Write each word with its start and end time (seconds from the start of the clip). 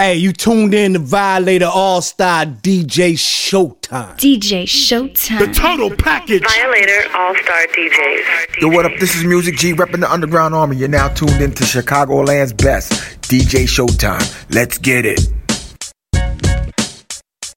Hey, 0.00 0.14
you 0.14 0.32
tuned 0.32 0.72
in 0.72 0.94
to 0.94 0.98
Violator 0.98 1.66
All 1.66 2.00
Star 2.00 2.46
DJ 2.46 3.12
Showtime. 3.12 4.16
DJ 4.16 4.62
Showtime. 4.62 5.40
The 5.40 5.52
total 5.52 5.94
package. 5.94 6.42
Violator 6.42 7.02
All 7.14 7.34
Star 7.34 7.66
DJs. 7.66 8.62
Yo, 8.62 8.68
what 8.68 8.86
up? 8.86 8.92
This 8.98 9.14
is 9.14 9.24
Music 9.24 9.56
G 9.56 9.74
repping 9.74 10.00
the 10.00 10.10
Underground 10.10 10.54
Army. 10.54 10.76
You're 10.76 10.88
now 10.88 11.08
tuned 11.08 11.42
in 11.42 11.52
to 11.52 11.64
Chicagoland's 11.64 12.54
best, 12.54 12.92
DJ 13.20 13.64
Showtime. 13.64 14.24
Let's 14.48 14.78
get 14.78 15.04
it. 15.04 15.20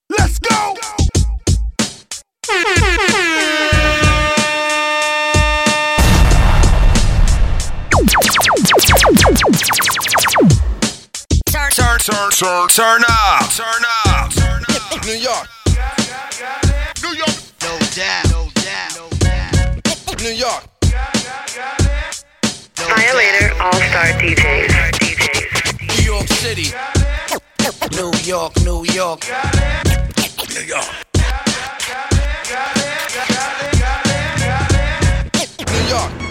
Let's 0.10 0.38
go. 0.40 0.76
Turn, 12.04 12.16
turn, 12.32 12.68
turn, 12.68 12.68
turn, 12.68 13.00
turn 13.00 13.02
up, 13.08 13.50
turn 13.50 13.84
up, 14.08 14.34
turn 14.34 14.64
up. 14.92 15.06
New 15.06 15.14
York, 15.14 15.48
New 17.02 17.14
York. 17.16 17.32
no 17.62 17.80
doubt, 17.96 18.28
no 18.30 18.50
doubt, 18.56 18.96
no 18.98 19.08
doubt. 19.20 20.22
New 20.22 20.34
York, 20.34 20.64
no 22.78 22.86
Violator 22.90 23.54
All 23.62 23.72
Star 23.72 24.12
DJs. 24.20 24.68
DJs. 25.00 25.48
doubt. 25.48 25.96
New 25.96 26.04
York 26.04 26.28
City, 26.28 26.74
New 27.96 28.12
York, 28.26 28.54
New 28.66 28.84
York, 28.94 29.24
New 30.50 30.62
York. 30.62 30.92
New 35.72 35.88
York, 35.88 36.23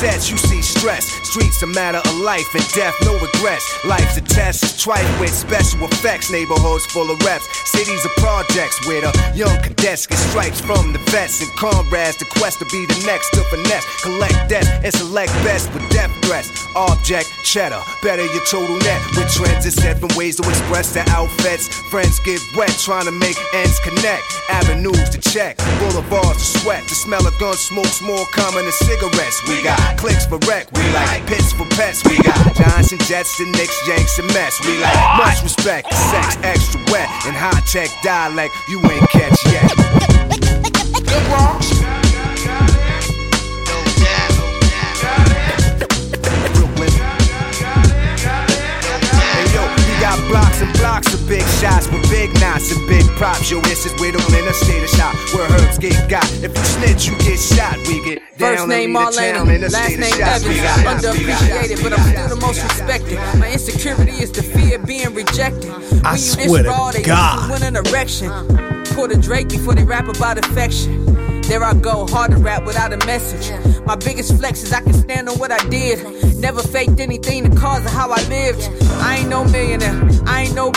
sets, 0.00 0.30
you 0.30 0.38
see 0.38 0.62
stress. 0.62 1.04
Streets 1.28 1.62
a 1.62 1.66
matter 1.66 1.98
of 1.98 2.14
life 2.20 2.48
and 2.54 2.66
death, 2.72 2.96
no 3.04 3.12
regrets. 3.20 3.68
Life's 3.84 4.16
a 4.16 4.22
test, 4.22 4.80
trite 4.80 5.06
with 5.20 5.32
special 5.32 5.84
effects. 5.84 6.32
Neighborhoods 6.32 6.86
full 6.86 7.10
of 7.10 7.20
reps, 7.22 7.46
cities 7.68 8.02
of 8.04 8.12
projects 8.16 8.80
where 8.88 9.02
the 9.02 9.12
young 9.34 9.56
cadets 9.60 10.06
get 10.06 10.18
stripes 10.18 10.60
from 10.60 10.92
the 10.92 10.98
vets 11.12 11.42
and 11.42 11.52
comrades. 11.56 12.16
The 12.16 12.24
quest 12.24 12.58
to 12.60 12.66
be 12.72 12.86
the 12.86 12.98
next 13.06 13.30
to 13.36 13.44
finesse, 13.52 13.84
collect 14.02 14.48
debt 14.48 14.66
and 14.82 14.92
select 14.92 15.32
best 15.44 15.72
with 15.74 15.84
death 15.90 16.10
threats. 16.24 16.48
Object 16.74 17.28
cheddar, 17.44 17.82
better 18.02 18.24
your 18.24 18.44
total 18.46 18.76
net 18.78 19.00
with 19.16 19.28
trends 19.28 19.64
and 19.64 19.74
seven 19.74 20.08
ways 20.16 20.36
to 20.36 20.48
express 20.48 20.94
their 20.94 21.08
outfits. 21.08 21.68
Friends 21.90 22.18
get 22.20 22.40
wet 22.56 22.72
trying 22.80 23.04
to 23.04 23.12
make 23.12 23.36
ends 23.52 23.78
connect. 23.80 24.24
Avenues 24.48 25.10
to 25.10 25.18
check, 25.20 25.58
boulevards 25.78 26.38
to 26.38 26.58
sweat. 26.60 26.82
The 26.88 26.94
smell 26.94 27.26
of 27.26 27.36
gun 27.38 27.54
smoke's 27.54 28.00
more 28.00 28.24
common 28.32 28.64
than 28.64 28.72
cigarettes. 28.72 29.42
We 29.48 29.62
got 29.62 29.89
clicks 29.96 30.26
for 30.26 30.38
wreck, 30.46 30.70
we 30.72 30.82
like 30.92 31.26
pits 31.26 31.52
for 31.52 31.64
pets. 31.76 32.04
We 32.04 32.16
got 32.18 32.54
Johnson 32.54 32.98
Jets 33.08 33.40
and 33.40 33.52
Knicks, 33.52 33.76
Yanks 33.86 34.18
and 34.18 34.28
Mets. 34.28 34.60
We 34.66 34.78
like 34.80 35.16
much 35.16 35.42
respect, 35.42 35.92
sex 35.92 36.36
extra 36.42 36.80
wet, 36.92 37.08
and 37.26 37.34
high 37.36 37.60
tech 37.66 37.90
dialect 38.02 38.52
you 38.68 38.78
ain't 38.80 39.08
catch 39.10 39.38
yet. 39.46 39.70
The 41.10 41.20
Bronx, 41.28 41.79
blocks 51.10 51.22
and 51.22 51.22
blocks 51.22 51.22
of 51.22 51.28
big 51.28 51.42
shots 51.60 51.88
with 51.90 52.10
big 52.10 52.32
knots 52.40 52.72
and 52.72 52.88
big 52.88 53.04
props. 53.16 53.50
Yo, 53.50 53.60
this 53.60 53.86
is 53.86 53.92
where 54.00 54.12
the 54.12 54.18
winner 54.30 54.52
stay 54.52 54.80
the 54.80 54.88
shot. 54.88 55.14
Where 55.34 55.48
herbs 55.50 55.78
get 55.78 56.08
got. 56.08 56.24
If 56.42 56.56
you 56.56 56.64
snitch, 56.64 57.06
you 57.06 57.16
get 57.18 57.38
shot. 57.38 57.76
We 57.88 58.02
get 58.04 58.22
down 58.38 58.56
First 58.56 58.68
name 58.68 58.96
and 58.96 59.04
lead 59.06 59.14
the 59.14 59.20
town 59.20 59.48
in 59.50 59.60
Marlena, 59.60 59.72
last 59.72 59.98
name 59.98 60.02
Evans. 60.02 60.18
got 60.18 60.40
shots, 60.40 60.48
we 60.48 60.56
got 60.56 60.80
shots, 60.82 61.06
Underappreciated, 61.06 61.82
but 61.82 61.92
I'm 61.92 62.12
still 62.12 62.28
the 62.28 62.40
most 62.40 62.56
we 62.56 62.62
got 62.62 62.70
shots. 62.70 62.80
respected. 62.80 63.18
My 63.38 63.52
insecurity 63.52 64.12
is 64.22 64.32
the 64.32 64.42
fear 64.42 64.76
of 64.80 64.86
being 64.86 65.14
rejected. 65.14 65.70
When 65.70 66.06
I 66.06 66.12
you 66.12 66.18
swear 66.18 66.62
this 66.62 66.62
to 66.62 66.68
raw, 66.68 66.90
they 66.92 67.02
God. 67.02 67.50
win 67.50 67.62
an 67.62 67.76
erection. 67.76 68.30
Pull 68.94 69.08
the 69.08 69.18
Drake 69.20 69.48
before 69.48 69.74
they 69.74 69.84
rap 69.84 70.08
about 70.08 70.38
affection. 70.38 71.06
There 71.50 71.64
I 71.64 71.74
go, 71.74 72.06
hard 72.06 72.30
to 72.30 72.36
rap 72.36 72.64
without 72.64 72.92
a 72.92 73.06
message. 73.06 73.50
My 73.84 73.96
biggest 73.96 74.38
flex 74.38 74.62
is 74.62 74.72
I 74.72 74.82
can 74.82 74.92
stand 74.92 75.28
on 75.28 75.36
what 75.40 75.50
I 75.50 75.58
did. 75.68 75.98
Never 76.36 76.62
faked 76.62 77.00
anything 77.00 77.42
the 77.42 77.60
cause 77.60 77.84
of 77.84 77.90
how 77.90 78.08
I 78.12 78.22
lived. 78.28 78.70
I 79.02 79.16
ain't 79.16 79.28
no 79.28 79.42
millionaire. 79.42 80.00
I 80.26 80.42
ain't 80.42 80.54
no. 80.54 80.68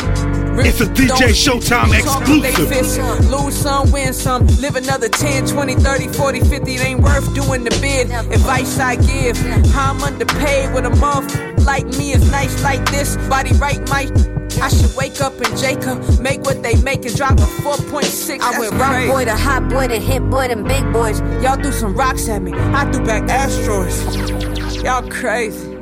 It's 0.65 0.81
a 0.81 0.85
DJ 0.85 1.29
Showtime 1.29 2.03
talk 2.03 2.27
with 2.27 2.41
they 2.41 2.49
exclusive. 2.49 3.29
Lose 3.29 3.55
some, 3.55 3.91
win 3.91 4.13
some. 4.13 4.47
Live 4.61 4.75
another 4.75 5.09
10, 5.09 5.45
20, 5.45 5.75
30, 5.75 6.07
40, 6.07 6.39
50. 6.39 6.73
It 6.73 6.81
ain't 6.83 7.01
worth 7.01 7.31
doing 7.35 7.63
the 7.63 7.77
bid. 7.79 8.09
Advice 8.33 8.79
I 8.79 8.95
give. 8.95 9.37
How 9.73 9.93
I'm 9.93 10.01
underpaid 10.01 10.73
with 10.73 10.87
a 10.87 10.95
month. 10.95 11.37
Like 11.67 11.85
me 11.99 12.13
is 12.13 12.31
nice 12.31 12.63
like 12.63 12.83
this. 12.89 13.15
Body 13.29 13.53
right, 13.57 13.79
my. 13.89 14.32
I 14.63 14.69
should 14.69 14.95
wake 14.95 15.19
up 15.19 15.33
in 15.41 15.57
Jacob, 15.57 16.01
make 16.21 16.39
what 16.43 16.63
they 16.63 16.81
make 16.83 17.05
and 17.05 17.13
drop 17.17 17.33
a 17.33 17.43
4.6. 17.43 18.39
I 18.39 18.57
went 18.57 18.71
rock 18.75 19.07
boy 19.07 19.25
to 19.25 19.35
hot 19.35 19.67
boy 19.67 19.89
to 19.89 19.99
hit 19.99 20.29
boy 20.29 20.47
to 20.47 20.55
big 20.55 20.89
boys. 20.93 21.19
Y'all 21.43 21.57
threw 21.57 21.73
some 21.73 21.93
rocks 21.93 22.29
at 22.29 22.41
me. 22.41 22.53
I 22.53 22.89
threw 22.89 23.05
back 23.05 23.29
asteroids. 23.29 24.81
Y'all 24.81 25.05
crazy. 25.09 25.75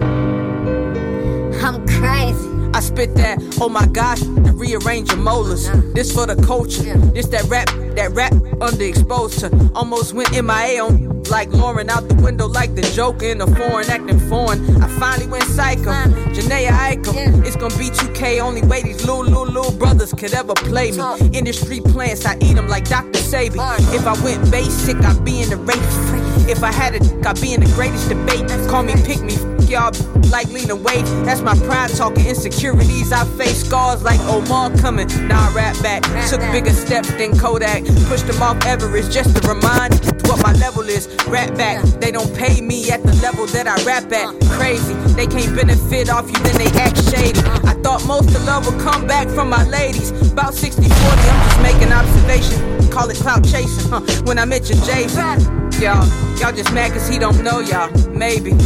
I'm 1.62 1.86
crazy. 1.86 2.50
I 2.74 2.80
spit 2.80 3.14
that, 3.16 3.38
oh 3.62 3.70
my 3.70 3.86
gosh, 3.86 4.24
and 4.24 4.60
rearrange 4.60 5.12
your 5.12 5.20
molars. 5.20 5.70
This 5.94 6.12
for 6.12 6.26
the 6.26 6.42
culture. 6.44 6.98
This 6.98 7.28
that 7.28 7.44
rap, 7.44 7.68
that 7.98 8.12
rap 8.14 8.32
underexposed 8.32 9.42
to. 9.42 9.72
Almost 9.76 10.14
went 10.14 10.32
MIA 10.32 10.84
on 10.84 11.21
like 11.32 11.50
Lauren 11.54 11.90
out 11.90 12.10
the 12.10 12.16
window 12.16 12.46
like 12.46 12.76
the 12.76 12.82
Joker 12.82 13.26
in 13.26 13.40
a 13.40 13.48
foreign 13.48 13.90
acting 13.90 14.20
foreign. 14.20 14.60
I 14.84 14.88
finally 15.00 15.28
went 15.28 15.46
psycho. 15.46 15.92
Janaea 16.36 16.72
Eichel. 16.72 17.46
It's 17.46 17.56
gonna 17.56 17.76
be 17.78 17.90
2K. 17.90 18.42
Only 18.42 18.62
way 18.64 18.84
these 18.84 19.06
little, 19.06 19.24
little, 19.24 19.46
little 19.46 19.72
brothers 19.72 20.14
could 20.14 20.34
ever 20.34 20.54
play 20.54 20.92
me. 20.92 21.00
Industry 21.32 21.80
plants, 21.80 22.26
I 22.26 22.36
eat 22.42 22.56
them 22.56 22.68
like 22.68 22.88
Dr. 22.90 23.20
Sebi. 23.20 23.56
If 23.96 24.06
I 24.06 24.22
went 24.24 24.52
basic, 24.52 24.98
I'd 24.98 25.24
be 25.24 25.42
in 25.42 25.50
the 25.50 25.58
race. 25.58 26.50
If 26.50 26.64
I 26.64 26.72
had 26.72 26.96
a, 26.96 27.30
I'd 27.30 27.40
be 27.40 27.54
in 27.54 27.62
the 27.62 27.72
greatest 27.76 28.10
debate. 28.10 28.48
Call 28.70 28.84
me 28.84 28.94
pick 29.06 29.22
me. 29.22 29.61
Y'all 29.72 29.94
like 30.32 30.50
Lena 30.50 30.76
Wade. 30.76 31.06
That's 31.24 31.40
my 31.40 31.56
pride 31.60 31.92
talking 31.92 32.26
insecurities. 32.26 33.14
I 33.14 33.24
face 33.38 33.64
scars 33.64 34.04
like 34.04 34.20
Omar 34.24 34.70
coming. 34.80 35.10
I 35.10 35.54
rap 35.54 35.82
back. 35.82 36.04
Took 36.28 36.42
bigger 36.52 36.74
steps 36.74 37.10
than 37.14 37.38
Kodak. 37.40 37.86
Pushed 38.10 38.28
them 38.28 38.44
off 38.44 38.66
Everest 38.66 39.14
just 39.14 39.34
to 39.34 39.48
remind 39.48 39.94
what 40.28 40.44
my 40.44 40.52
level 40.60 40.82
is. 40.84 41.08
Rap 41.26 41.56
back. 41.56 41.82
They 42.02 42.12
don't 42.12 42.36
pay 42.36 42.60
me 42.60 42.92
at 42.92 43.02
the 43.04 43.14
level 43.22 43.46
that 43.48 43.66
I 43.66 43.82
rap 43.86 44.12
at. 44.12 44.38
Crazy. 44.60 44.94
They 45.16 45.26
can't 45.26 45.56
benefit 45.56 46.10
off 46.10 46.28
you, 46.28 46.36
then 46.44 46.58
they 46.58 46.78
act 46.78 46.98
shady. 47.10 47.40
I 47.40 47.74
thought 47.82 48.06
most 48.06 48.36
of 48.36 48.44
love 48.44 48.66
would 48.66 48.82
come 48.82 49.08
back 49.08 49.30
from 49.30 49.50
my 49.50 49.64
ladies. 49.70 50.12
About 50.34 50.54
60 50.54 50.82
40, 50.82 50.96
I'm 51.00 51.50
just 51.50 51.62
making 51.62 51.94
observation. 51.94 52.92
Call 52.92 53.10
it 53.10 53.16
clout 53.16 53.46
chasing, 53.46 53.90
huh? 53.90 54.02
When 54.26 54.38
I 54.38 54.44
mention 54.44 54.76
Jason. 54.84 55.61
Y'all, 55.82 56.08
y'all 56.38 56.52
just 56.52 56.72
mad 56.76 56.92
cause 56.92 57.08
he 57.08 57.18
don't 57.18 57.42
know 57.42 57.60
y'all. 57.60 57.90
Maybe. 58.12 58.52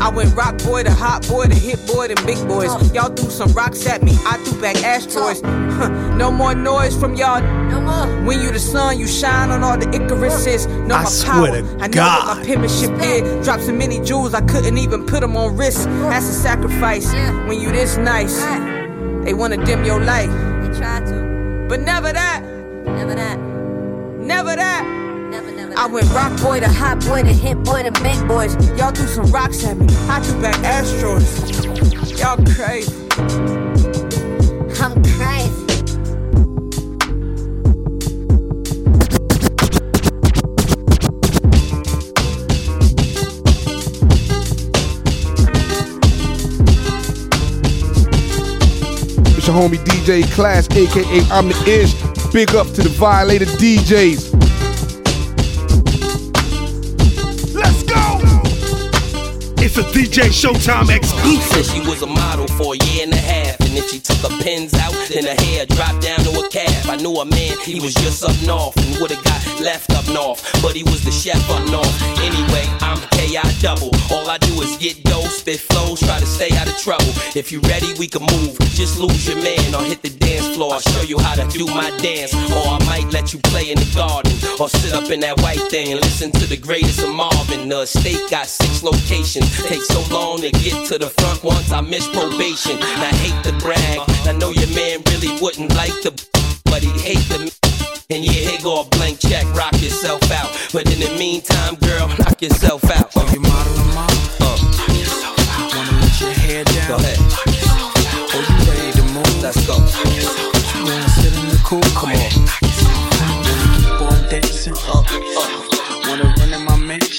I 0.00 0.10
went 0.14 0.34
rock 0.34 0.56
boy 0.64 0.82
to 0.84 0.90
hot 0.90 1.28
boy 1.28 1.44
to 1.44 1.54
hit 1.54 1.86
boy 1.86 2.08
to 2.08 2.14
big 2.24 2.38
boys. 2.48 2.72
Y'all 2.94 3.12
threw 3.12 3.28
some 3.28 3.52
rocks 3.52 3.86
at 3.86 4.02
me, 4.02 4.12
I 4.24 4.38
threw 4.38 4.58
back 4.58 4.82
asteroids. 4.82 5.42
no 6.16 6.32
more 6.32 6.54
noise 6.54 6.98
from 6.98 7.16
y'all. 7.16 7.42
No 7.68 7.82
more. 7.82 8.24
When 8.24 8.40
you 8.40 8.50
the 8.50 8.58
sun, 8.58 8.98
you 8.98 9.06
shine 9.06 9.50
on 9.50 9.62
all 9.62 9.76
the 9.76 9.84
Icaruses. 9.84 10.66
Know 10.86 10.94
I 10.94 11.02
my 11.02 11.08
swear 11.10 11.62
power. 11.62 11.76
to 11.76 11.84
I 11.84 11.86
know 11.88 11.92
God. 11.92 12.28
what 12.28 12.38
my 12.38 12.44
penmanship 12.46 12.98
did. 12.98 13.44
Dropped 13.44 13.64
so 13.64 13.74
many 13.74 14.00
jewels, 14.02 14.32
I 14.32 14.40
couldn't 14.40 14.78
even 14.78 15.04
put 15.04 15.20
them 15.20 15.36
on 15.36 15.54
wrist. 15.54 15.84
That's 15.84 16.30
a 16.30 16.32
sacrifice. 16.32 17.12
When 17.46 17.60
you 17.60 17.70
this 17.72 17.98
nice, 17.98 18.40
they 19.26 19.34
wanna 19.34 19.62
dim 19.66 19.84
your 19.84 20.00
light. 20.00 20.30
They 20.62 20.78
try 20.78 21.00
to. 21.00 21.66
But 21.68 21.80
never 21.80 22.10
that. 22.10 22.42
Never 22.42 23.14
that. 23.14 23.38
Never 23.38 24.56
that. 24.56 25.05
I 25.78 25.86
went 25.86 26.10
rock 26.12 26.40
boy 26.40 26.60
to 26.60 26.68
hot 26.68 27.04
boy 27.04 27.22
to 27.22 27.32
hit 27.32 27.62
boy 27.62 27.82
to 27.82 27.92
big 28.02 28.26
boys. 28.26 28.56
Y'all 28.78 28.92
threw 28.92 29.06
some 29.06 29.26
rocks 29.26 29.62
at 29.64 29.76
me. 29.76 29.86
I 30.08 30.20
threw 30.20 30.40
back 30.40 30.56
asteroids. 30.64 32.18
Y'all 32.18 32.36
crazy. 32.54 32.92
I'm 34.80 35.02
crazy. 35.04 35.66
It's 49.36 49.46
your 49.46 49.56
homie 49.56 49.76
DJ 49.84 50.24
Class, 50.32 50.68
aka 50.70 51.20
I'm 51.30 51.48
the 51.48 51.64
Ish. 51.68 52.32
Big 52.32 52.54
up 52.54 52.66
to 52.68 52.82
the 52.82 52.88
Violator 52.88 53.44
DJs. 53.44 54.25
It's 59.78 59.84
a 59.84 59.92
DJ 59.92 60.32
Showtime 60.32 60.88
exclusive. 60.88 61.66
She 61.66 61.80
was 61.86 62.00
a 62.00 62.06
model 62.06 62.48
for 62.56 62.72
a 62.72 62.78
year 62.86 63.04
and 63.04 63.12
a 63.12 63.18
half. 63.18 63.60
And 63.60 63.76
if 63.76 63.90
she 63.90 64.00
took 64.00 64.16
her 64.24 64.32
pins 64.42 64.72
out, 64.72 64.94
then 65.12 65.26
her 65.26 65.36
hair 65.44 65.66
dropped 65.66 66.00
down 66.00 66.20
to 66.20 66.30
a 66.40 66.48
calf. 66.48 66.88
I 66.88 66.96
knew 66.96 67.12
a 67.12 67.26
man, 67.26 67.58
he 67.60 67.78
was 67.78 67.92
just 67.92 68.24
up 68.24 68.32
north 68.46 68.74
and 68.78 68.96
would've 68.98 69.22
got 69.22 69.60
left 69.60 69.92
up 69.92 70.08
north. 70.08 70.40
But 70.62 70.76
he 70.76 70.82
was 70.82 71.04
the 71.04 71.10
chef 71.10 71.44
up 71.50 71.60
north. 71.68 71.92
Anyway, 72.24 72.64
I'm 72.80 72.96
KI 73.20 73.44
double. 73.60 73.92
All 74.08 74.24
I 74.30 74.38
do 74.38 74.62
is 74.62 74.78
get 74.78 75.04
dough, 75.04 75.28
spit 75.28 75.60
flows, 75.60 76.00
try 76.00 76.20
to 76.20 76.26
stay 76.26 76.56
out 76.56 76.68
of 76.68 76.78
trouble. 76.78 77.12
If 77.36 77.52
you 77.52 77.60
ready, 77.68 77.92
we 77.98 78.08
can 78.08 78.22
move. 78.32 78.56
Just 78.72 78.98
lose 78.98 79.28
your 79.28 79.36
man 79.42 79.74
or 79.74 79.84
hit 79.84 80.00
the 80.00 80.08
dance 80.26 80.56
floor. 80.56 80.74
I'll 80.74 80.80
show 80.80 81.02
you 81.02 81.18
how 81.18 81.34
to 81.34 81.46
do 81.56 81.66
my 81.66 81.90
dance. 82.02 82.34
Or 82.34 82.64
I 82.74 82.78
might 82.84 83.12
let 83.12 83.32
you 83.32 83.38
play 83.40 83.70
in 83.70 83.78
the 83.78 83.90
garden. 83.94 84.32
Or 84.60 84.68
sit 84.68 84.92
up 84.92 85.10
in 85.10 85.20
that 85.20 85.40
white 85.40 85.62
thing 85.70 85.92
and 85.92 86.00
listen 86.00 86.32
to 86.32 86.46
the 86.46 86.56
greatest 86.56 87.00
of 87.02 87.14
Marvin. 87.14 87.68
The 87.68 87.80
estate 87.82 88.22
got 88.30 88.46
six 88.46 88.82
locations. 88.82 89.46
Takes 89.64 89.88
so 89.88 90.02
long 90.12 90.40
to 90.40 90.50
get 90.50 90.86
to 90.90 90.98
the 90.98 91.10
front 91.18 91.44
once 91.44 91.70
I 91.70 91.80
miss 91.80 92.06
probation. 92.08 92.76
And 92.76 93.00
I 93.10 93.12
hate 93.22 93.38
to 93.44 93.52
brag. 93.62 93.98
I 94.26 94.32
know 94.32 94.50
your 94.50 94.70
man 94.74 95.02
really 95.12 95.32
wouldn't 95.40 95.74
like 95.74 95.94
to, 96.02 96.10
but 96.64 96.82
he 96.82 96.90
hate 96.98 97.24
the. 97.30 97.52
And 98.08 98.24
yeah, 98.24 98.50
here 98.50 98.60
go 98.62 98.82
a 98.82 98.84
blank 98.84 99.18
check, 99.18 99.44
rock 99.54 99.72
yourself 99.82 100.22
out. 100.30 100.50
But 100.72 100.86
in 100.92 101.00
the 101.00 101.10
meantime, 101.18 101.74
girl, 101.74 102.06
knock 102.18 102.40
yourself 102.40 102.84
out. 102.90 103.05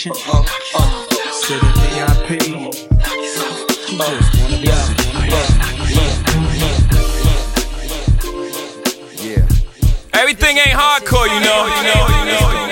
My 0.09 0.15
mansion? 0.15 0.31
uh, 0.33 0.79
uh. 0.79 1.31
Sit 1.31 1.63
in 1.63 1.71
VIP? 1.81 2.27
Just 3.07 3.39
wanna 3.97 4.19
be 4.61 4.67
Yeah. 9.23 10.19
Everything 10.19 10.57
ain't 10.57 10.77
hardcore, 10.77 11.27
you 11.27 11.39
know. 11.41 11.67
You 11.67 11.83
know, 11.83 12.07
you 12.07 12.25
know, 12.31 12.66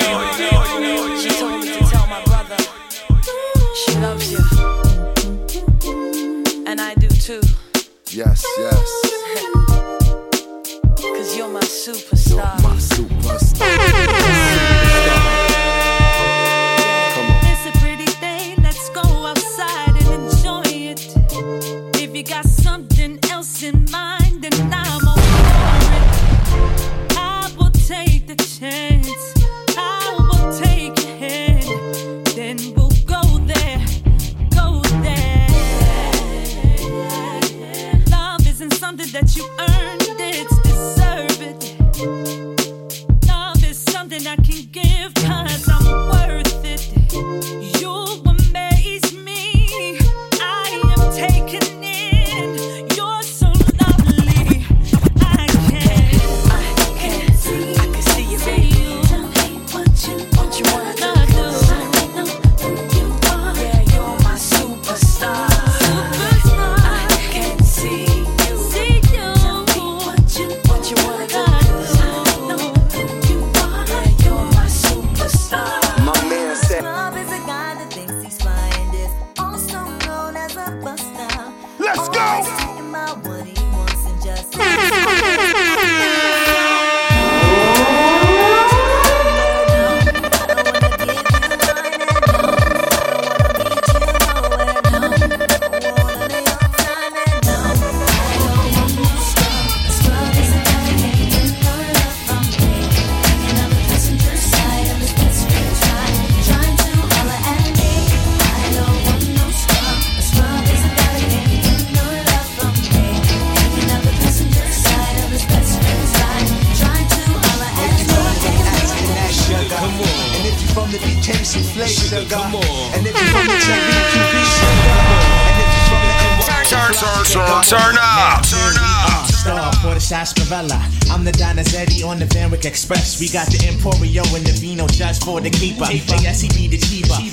We 133.19 133.29
got 133.29 133.47
the 133.47 133.57
Emporio 133.71 134.23
and 134.35 134.45
the 134.45 134.51
Vino 134.59 134.87
just 134.87 135.23
for 135.23 135.39
the 135.41 135.49
keeper. 135.49 135.85
Yes, 135.89 136.41
he 136.41 136.49
be 136.49 136.54
the 136.54 136.54
cheaper. 136.54 136.54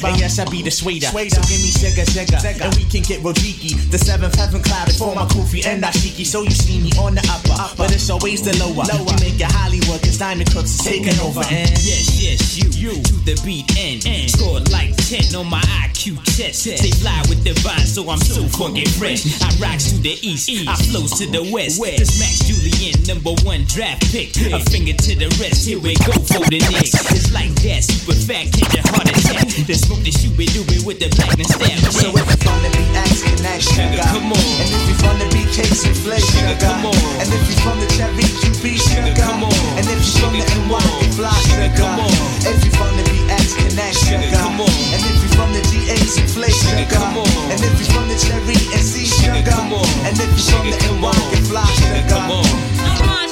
And 0.04 0.19
yes, 0.19 0.38
I 0.38 0.44
be 0.50 0.62
the 0.62 0.70
sweeter. 0.70 1.06
So 1.06 1.19
give 1.19 1.60
me 1.62 1.70
Sega 1.70 2.04
Sega. 2.04 2.38
And 2.60 2.75
we 2.75 2.84
can 2.84 3.02
get 3.02 3.20
Rodriki. 3.22 3.78
The 3.90 3.99
seventh 3.99 4.35
heaven 4.35 4.62
cloud 4.62 4.88
is 4.88 4.99
for 4.99 5.14
my 5.14 5.25
Kufi 5.26 5.64
and 5.66 5.82
Ashiki. 5.82 6.25
So 6.26 6.42
you 6.42 6.50
see 6.50 6.80
me 6.80 6.90
on 6.99 7.14
the 7.14 7.25
upper, 7.30 7.76
but 7.76 7.92
it's 7.92 8.11
always 8.11 8.42
the 8.42 8.52
lower. 8.59 8.82
We 8.82 9.14
make 9.23 9.40
it 9.40 9.50
Hollywood, 9.50 10.02
cause 10.02 10.18
Diamond 10.18 10.50
Cooks 10.50 10.75
is 10.75 10.82
taking 10.85 11.18
over. 11.23 11.40
And 11.50 11.71
Yes, 11.82 12.21
yes, 12.21 12.56
you, 12.59 12.68
you 12.75 13.02
to 13.02 13.14
the 13.25 13.35
beat 13.44 13.66
and, 13.78 14.02
score 14.30 14.61
like 14.75 14.94
10 15.09 15.35
on 15.38 15.49
my 15.49 15.61
IQ 15.87 16.18
test. 16.37 16.64
They 16.66 16.90
fly 16.99 17.23
with 17.28 17.44
the 17.44 17.54
vine, 17.62 17.87
so 17.87 18.09
I'm 18.11 18.18
so 18.18 18.42
funky 18.49 18.85
fresh. 18.99 19.26
I 19.42 19.50
rocks 19.62 19.90
to 19.92 19.97
the 20.02 20.18
east, 20.23 20.50
I 20.66 20.75
flows 20.90 21.18
to 21.18 21.26
the 21.30 21.42
west. 21.52 21.78
This 21.82 22.18
Max 22.18 22.42
Julien, 22.47 22.97
number 23.06 23.35
one 23.47 23.64
draft 23.71 24.02
pick. 24.11 24.35
A 24.52 24.59
finger 24.71 24.94
to 24.94 25.12
the 25.14 25.28
rest, 25.38 25.66
here 25.66 25.78
we 25.78 25.94
go 26.02 26.12
for 26.26 26.42
the 26.50 26.59
next. 26.75 26.94
It's 27.14 27.32
like 27.32 27.54
that, 27.62 27.85
super 27.85 28.14
fat, 28.18 28.50
catch 28.50 28.75
a 28.78 28.82
heart 28.90 29.09
attack. 29.11 29.47
The 29.66 29.75
smoke 29.92 30.04
the 30.04 30.12
shoot 30.12 30.34
be 30.37 30.46
doing 30.49 30.84
with 30.88 30.99
the 30.99 31.08
black 31.20 31.37
and 31.37 31.44
stab. 31.44 31.76
So 31.92 32.08
if 32.08 32.25
you 32.25 32.38
from 32.40 32.58
the 32.64 32.70
BX, 32.72 33.12
connect 33.28 33.62
sugar. 33.68 34.00
come 34.08 34.32
on. 34.32 34.40
And 34.61 34.68
if 34.72 34.82
you 34.88 34.96
from 34.96 35.16
the 35.20 35.28
BK, 35.37 35.68
souffle 35.68 36.16
sugar. 36.16 36.56
come 36.61 36.87
on. 36.88 36.96
And 37.20 37.28
if 37.28 37.44
you 37.44 37.56
from 37.61 37.76
the 37.80 37.88
cherry, 37.92 38.25
QB 38.25 38.64
sugar. 38.80 39.12
come 39.20 39.44
on. 39.44 39.52
And 39.76 39.84
if 39.92 40.00
you 40.00 40.12
from 40.16 40.32
the 40.32 40.44
come 40.49 40.68
NY, 40.68 40.80
on. 40.80 41.12
fly 41.12 41.37
sugar. 41.44 41.72
come 41.76 42.00
on. 42.00 42.12
If 42.49 42.64
you 42.64 42.72
from 42.72 42.92
the 42.96 43.04
BX, 43.04 43.46
connect 43.61 43.96
sugar. 44.00 44.30
come 44.32 44.61
on. 44.64 44.72
And 44.96 45.02
if 45.04 45.16
you 45.20 45.30
from 45.37 45.50
the 45.52 45.62
GA, 45.68 45.96
souffle 46.00 46.49
sugar. 46.49 46.88
come 46.88 47.20
on. 47.20 47.28
And 47.52 47.61
if 47.61 47.76
you 47.76 47.87
from 47.92 48.06
the 48.08 48.16
cherry 48.16 48.56
and 48.72 48.84
C 48.84 49.04
sugar. 49.04 49.44
come 49.44 49.76
on. 49.76 49.88
And 50.08 50.16
if 50.16 50.30
you 50.32 50.44
from 50.49 50.64
the 50.72 50.78
come 50.80 51.04
NY, 51.04 51.12
on. 51.12 51.44
fly 51.44 51.66
sugar. 51.76 52.04
Come 52.08 52.30
on. 52.32 53.31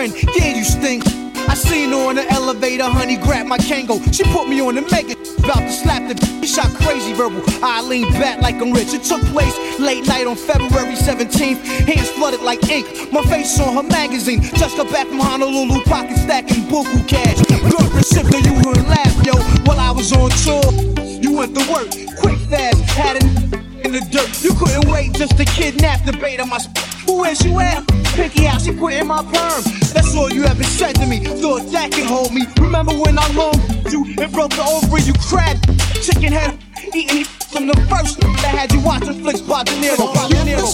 Friend, 0.00 0.34
yeah, 0.34 0.56
you 0.56 0.64
stink. 0.64 1.04
I 1.36 1.52
seen 1.52 1.90
her 1.90 2.08
on 2.08 2.14
the 2.14 2.26
elevator, 2.32 2.84
honey, 2.84 3.18
grab 3.18 3.46
my 3.46 3.58
Kangol. 3.58 4.00
She 4.14 4.24
put 4.32 4.48
me 4.48 4.58
on 4.62 4.76
the 4.76 4.80
mega, 4.80 5.12
about 5.44 5.60
to 5.60 5.70
slap 5.70 6.08
the 6.08 6.14
b- 6.40 6.46
shot 6.46 6.72
crazy 6.80 7.12
verbal. 7.12 7.42
I 7.62 7.82
lean 7.82 8.10
back 8.12 8.40
like 8.40 8.54
I'm 8.62 8.72
rich. 8.72 8.94
It 8.94 9.02
took 9.02 9.20
place 9.28 9.52
late 9.78 10.06
night 10.08 10.26
on 10.26 10.36
February 10.36 10.94
17th. 10.94 11.60
Hands 11.84 12.08
flooded 12.12 12.40
like 12.40 12.66
ink, 12.70 13.12
my 13.12 13.20
face 13.24 13.60
on 13.60 13.74
her 13.74 13.82
magazine. 13.82 14.40
Just 14.40 14.78
got 14.78 14.90
back 14.90 15.06
from 15.06 15.18
Honolulu, 15.18 15.84
pocket 15.84 16.16
stacking 16.16 16.64
buku 16.64 17.06
cash. 17.06 17.36
Good 17.44 17.92
recipient, 17.92 18.46
you 18.46 18.54
heard 18.54 18.88
laugh, 18.88 19.14
yo, 19.26 19.36
while 19.68 19.80
I 19.80 19.90
was 19.90 20.14
on 20.14 20.30
tour. 20.30 20.64
You 21.04 21.36
went 21.36 21.54
to 21.58 21.70
work, 21.70 21.90
quick 22.16 22.38
fast, 22.48 22.80
had 22.88 23.22
an 23.22 23.28
in 23.84 23.92
the 23.92 24.00
dirt. 24.10 24.42
You 24.42 24.54
couldn't 24.54 24.90
wait 24.90 25.12
just 25.12 25.36
to 25.36 25.44
kidnap 25.44 26.06
the 26.06 26.12
bait 26.14 26.40
of 26.40 26.48
my 26.48 26.56
sp- 26.56 26.89
Who 27.10 27.24
is 27.24 27.44
you 27.44 27.58
at? 27.58 27.84
Picky 28.14 28.46
out, 28.46 28.62
she 28.62 28.70
put 28.70 28.92
in 28.92 29.08
my 29.08 29.20
perm. 29.24 29.62
That's 29.92 30.14
all 30.14 30.30
you 30.30 30.44
ever 30.44 30.62
said 30.62 30.94
to 30.94 31.06
me. 31.06 31.18
Thought 31.18 31.66
that 31.72 31.90
can 31.90 32.06
hold 32.06 32.32
me. 32.32 32.46
Remember 32.60 32.92
when 32.92 33.18
I 33.18 33.26
loaned 33.34 33.58
you 33.90 34.06
and 34.22 34.32
broke 34.32 34.52
the 34.52 34.62
ovary? 34.62 35.02
You 35.02 35.14
crab, 35.14 35.58
chicken 36.00 36.32
head, 36.32 36.56
eating 36.94 37.24
from 37.24 37.66
the 37.66 37.74
first 37.90 38.20
that 38.20 38.54
had 38.54 38.72
you 38.72 38.80
watching 38.82 39.20
flicks 39.24 39.40
by 39.40 39.64
De 39.64 39.72
Niro. 39.82 40.06
Niro. 40.46 40.70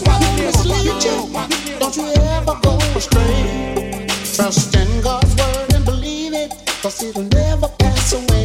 Don't 1.81 1.97
you 1.97 2.07
ever 2.37 2.55
go 2.63 2.77
astray. 2.95 4.07
Trust 4.37 4.77
in 4.77 5.01
God's 5.01 5.35
word 5.37 5.73
and 5.73 5.87
believe 5.87 6.35
it, 6.35 6.53
cause 6.83 7.03
it'll 7.03 7.23
never 7.23 7.69
pass 7.79 8.13
away. 8.13 8.36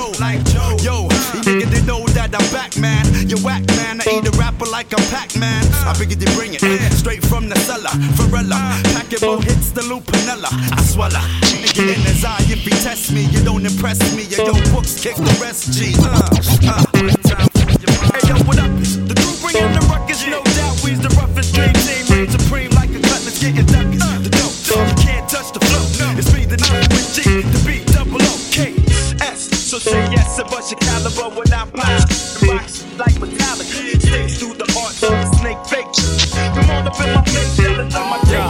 Joe. 0.00 0.12
Like 0.18 0.42
Joe. 0.44 0.76
Yo, 0.80 1.02
you 1.34 1.40
nigga 1.44 1.70
didn't 1.70 1.86
know 1.86 2.06
that 2.16 2.32
I'm 2.32 2.48
back, 2.52 2.76
man. 2.78 3.04
You 3.28 3.36
whack, 3.44 3.66
man. 3.76 4.00
I 4.00 4.16
eat 4.16 4.26
a 4.26 4.32
rapper 4.38 4.64
like 4.66 4.92
I'm 4.96 5.04
Pac-Man. 5.12 5.64
I 5.84 5.92
figured 5.94 6.20
you 6.22 6.30
bring 6.36 6.54
it 6.54 6.62
straight 6.92 7.22
from 7.24 7.48
the 7.48 7.56
cellar. 7.68 7.92
Varela, 8.16 8.56
pack 8.96 9.12
it 9.12 9.22
more 9.22 9.42
hits 9.42 9.70
the 9.72 9.82
loop, 9.82 10.04
Lupinella. 10.04 10.48
I 10.48 10.80
swallow. 10.82 11.20
Nigga 11.60 11.94
in 11.94 12.00
his 12.00 12.24
eye, 12.24 12.40
if 12.48 12.64
he 12.64 12.70
test 12.70 13.12
me, 13.12 13.24
you 13.26 13.44
don't 13.44 13.66
impress 13.66 14.00
me. 14.16 14.24
Yo, 14.24 14.46
yo, 14.46 14.52
books 14.72 14.98
kick 15.00 15.16
the 15.16 15.36
rest, 15.40 15.72
G. 15.72 15.94
Uh, 15.98 16.28
uh. 16.64 16.84
Hey, 18.12 18.29
yes 30.60 30.72
and 30.72 30.80
bust 30.80 31.14
your 31.22 31.24
caliber 31.24 31.36
when 31.36 31.52
I 31.52 31.64
fly. 31.66 32.52
Rocks 32.52 32.84
like 32.98 33.20
metallic. 33.20 33.66
Stage 33.66 34.38
through 34.38 34.54
the 34.54 34.68
arts 34.78 35.02
of 35.02 35.10
the 35.10 35.26
snake 35.38 35.60
fake. 35.66 35.88
Come 36.54 36.70
on 36.70 36.86
up 36.86 37.00
in 37.00 37.14
my 37.14 37.22
face, 37.24 37.58
yelling 37.58 37.92
on 37.94 38.10
my 38.10 38.20
dick. 38.28 38.40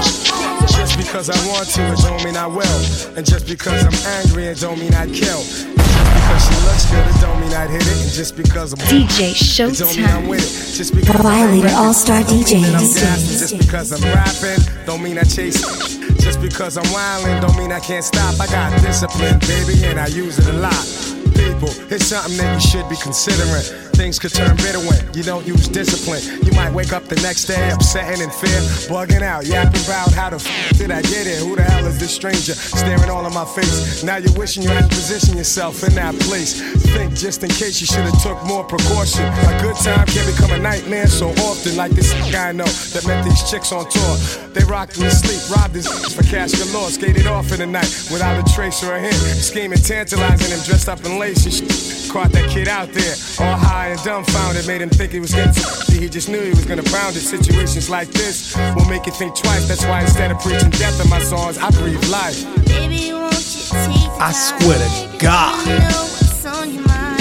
Just 0.71 0.97
because 0.97 1.31
I 1.31 1.37
want 1.49 1.69
to, 1.69 1.93
it 1.93 1.99
don't 1.99 2.25
mean 2.25 2.37
I 2.37 2.47
will. 2.47 2.81
And 3.17 3.27
just 3.27 3.47
because 3.47 3.85
I'm 3.85 3.99
angry, 4.23 4.47
it 4.47 4.61
don't 4.61 4.79
mean 4.79 4.95
I'd 4.95 5.13
kill. 5.13 5.43
Just 5.43 5.67
because 6.15 6.43
she 6.47 6.55
looks 6.67 6.87
good, 6.91 7.07
it 7.07 7.21
don't 7.21 7.41
mean 7.41 7.53
I'd 7.53 7.71
hit 7.71 7.83
it. 7.83 8.03
And 8.03 8.13
just 8.13 8.37
because 8.37 8.73
I'm 8.73 8.79
DJ 8.87 9.35
it 9.35 9.79
don't 9.79 9.97
mean 9.97 10.07
I'm 10.07 10.29
with 10.29 10.41
it. 10.41 10.77
Just 10.77 10.95
because 10.95 11.23
Violator 11.23 11.69
I'm 11.69 11.87
All-Star 11.87 12.23
dancing, 12.25 12.63
DJs. 12.63 13.41
Just 13.41 13.59
because 13.59 13.93
I'm 13.93 14.03
rapping, 14.15 14.87
don't 14.87 15.03
mean 15.03 15.19
I 15.19 15.23
chase 15.23 15.61
it. 15.61 16.21
Just 16.21 16.41
because 16.41 16.77
I'm 16.77 16.85
wildin', 16.87 17.41
don't 17.41 17.57
mean 17.57 17.73
I 17.73 17.81
can't 17.81 18.05
stop. 18.05 18.39
I 18.41 18.47
got 18.47 18.79
discipline, 18.83 19.39
baby, 19.41 19.85
and 19.87 19.99
I 19.99 20.07
use 20.07 20.39
it 20.39 20.47
a 20.47 20.59
lot. 20.59 21.20
People, 21.41 21.71
it's 21.91 22.07
something 22.07 22.37
that 22.37 22.55
you 22.55 22.61
should 22.61 22.89
be 22.89 22.97
considering. 22.97 23.90
Things 24.01 24.19
could 24.19 24.33
turn 24.33 24.57
bitter 24.57 24.79
when 24.79 24.97
you 25.13 25.23
don't 25.23 25.47
use 25.47 25.69
discipline. 25.69 26.23
You 26.43 26.53
might 26.53 26.73
wake 26.73 26.95
up 26.95 27.05
the 27.05 27.21
next 27.21 27.45
day 27.45 27.69
upsetting 27.69 28.23
in 28.23 28.31
fear, 28.31 28.61
bugging 28.89 29.21
out, 29.21 29.45
yapping 29.45 29.85
about 29.85 30.11
how 30.15 30.31
the 30.31 30.37
f 30.37 30.79
did 30.79 30.91
I 30.91 31.03
get 31.03 31.27
here? 31.27 31.37
Who 31.45 31.55
the 31.55 31.63
hell 31.63 31.85
is 31.85 32.01
this 32.01 32.15
stranger 32.15 32.55
staring 32.55 33.11
all 33.11 33.27
in 33.27 33.35
my 33.35 33.45
face? 33.45 34.03
Now 34.03 34.17
you're 34.17 34.33
wishing 34.33 34.63
you 34.63 34.71
had 34.71 34.89
positioned 34.89 35.37
yourself 35.37 35.85
in 35.85 35.95
that 35.97 36.19
place. 36.21 36.63
Think 36.97 37.13
just 37.13 37.45
in 37.45 37.51
case 37.51 37.83
you 37.83 37.87
should 37.87 38.09
have 38.09 38.23
took 38.23 38.43
more 38.47 38.65
precaution. 38.65 39.27
A 39.27 39.61
good 39.61 39.77
time 39.77 40.07
can 40.07 40.25
become 40.25 40.53
a 40.53 40.59
nightmare 40.59 41.07
so 41.07 41.29
often, 41.45 41.77
like 41.77 41.93
this 41.93 42.11
guy 42.33 42.49
I 42.49 42.53
know 42.53 42.73
that 42.97 43.07
met 43.07 43.23
these 43.23 43.51
chicks 43.51 43.71
on 43.71 43.85
tour. 43.91 44.17
They 44.57 44.65
rocked 44.65 44.97
in 44.97 45.05
his 45.05 45.21
sleep, 45.21 45.45
robbed 45.55 45.75
his 45.75 45.87
for 46.17 46.23
cash 46.23 46.53
galore, 46.53 46.89
skated 46.89 47.27
off 47.27 47.53
in 47.53 47.59
the 47.59 47.67
night 47.67 48.09
without 48.11 48.41
a 48.41 48.55
trace 48.55 48.83
or 48.83 48.95
a 48.95 49.01
hint. 49.01 49.15
Scheming, 49.15 49.77
tantalizing 49.77 50.57
him, 50.57 50.65
dressed 50.65 50.89
up 50.89 51.05
in 51.05 51.19
lace 51.19 51.45
and 51.45 51.53
shit. 51.53 51.91
Caught 52.11 52.33
that 52.33 52.51
kid 52.51 52.67
out 52.67 52.89
there, 52.89 53.15
all 53.39 53.57
high 53.57 53.90
and 53.91 54.03
dumbfounded, 54.05 54.67
made 54.67 54.81
him 54.81 54.89
think 54.89 55.13
he 55.13 55.21
was 55.21 55.35
getting 55.35 55.53
t- 55.53 55.99
He 55.99 56.09
just 56.09 56.29
knew 56.29 56.41
he 56.41 56.51
was 56.51 56.65
gonna 56.65 56.83
pound 56.83 57.17
it. 57.17 57.21
Situations 57.21 57.91
like 57.91 58.09
this 58.11 58.57
will 58.77 58.85
make 58.87 59.07
you 59.07 59.13
think 59.13 59.35
twice. 59.35 59.67
That's 59.67 59.85
why 59.85 60.03
instead 60.03 60.31
of 60.31 60.39
preaching 60.41 60.71
death 60.71 61.03
in 61.03 61.11
my 61.11 61.19
songs, 61.19 61.59
I 61.59 61.71
breathe 61.71 62.03
life. 62.09 62.45
Baby, 62.67 63.13
won't 63.13 63.35
you 63.35 63.63
take 63.71 64.11
I 64.21 64.33
swear 64.33 64.79
to 64.79 65.19
God. 65.19 65.67
I 65.67 65.79
know 65.79 66.03
what's 66.03 66.47
on 66.47 66.73
your 66.73 66.87
mind. 66.87 67.21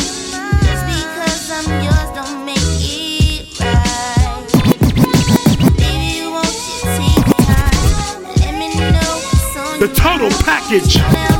Just 10.69 11.38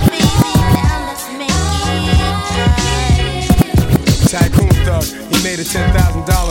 $10,000 5.69 5.93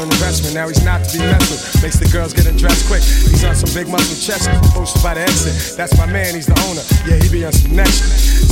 investment, 0.03 0.55
now 0.55 0.69
he's 0.71 0.85
not 0.87 1.03
to 1.03 1.11
be 1.11 1.19
messed 1.19 1.51
with. 1.51 1.83
Makes 1.83 1.99
the 1.99 2.07
girls 2.07 2.31
get 2.33 2.47
undressed 2.47 2.87
quick. 2.87 3.03
He's 3.03 3.43
on 3.43 3.59
some 3.59 3.67
big 3.75 3.91
muscle 3.91 4.15
chest, 4.15 4.47
posted 4.71 5.03
by 5.03 5.19
the 5.19 5.27
exit. 5.27 5.77
That's 5.77 5.99
my 5.99 6.07
man, 6.07 6.39
he's 6.39 6.47
the 6.47 6.55
owner. 6.71 6.87
Yeah, 7.03 7.19
he 7.19 7.27
be 7.27 7.43
on 7.43 7.51
some 7.51 7.75
next. 7.75 7.99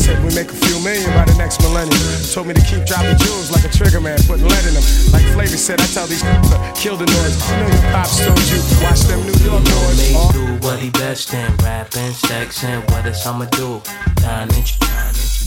Said 0.03 0.19
we 0.27 0.35
make 0.35 0.51
a 0.51 0.59
few 0.59 0.83
million 0.83 1.07
by 1.15 1.23
the 1.23 1.39
next 1.39 1.63
millennium. 1.63 2.03
Told 2.35 2.51
me 2.51 2.55
to 2.59 2.65
keep 2.67 2.83
dropping 2.83 3.15
jewels 3.15 3.55
like 3.55 3.63
a 3.63 3.71
trigger 3.71 4.03
man, 4.03 4.19
putting 4.27 4.51
lead 4.51 4.67
in 4.67 4.75
them. 4.75 4.83
Like 5.15 5.23
Flavor 5.31 5.55
said, 5.55 5.79
I 5.79 5.87
tell 5.87 6.11
these 6.11 6.27
to 6.27 6.59
kill 6.75 6.99
the 6.99 7.07
noise. 7.07 7.39
You 7.47 7.57
know 7.63 7.71
your 7.71 7.87
pops 7.95 8.19
told 8.19 8.43
you, 8.51 8.59
watch 8.83 9.07
them 9.07 9.23
New 9.23 9.39
York 9.47 9.63
boys. 9.63 10.19
Oh. 10.19 10.35
do 10.35 10.67
what 10.67 10.83
he 10.83 10.91
best 10.91 11.31
in, 11.31 11.47
rapping, 11.63 12.11
sexing. 12.27 12.83
What 12.91 13.07
else 13.07 13.23
I'ma 13.23 13.47
do? 13.55 13.79
Nine 14.27 14.51
inch 14.59 14.75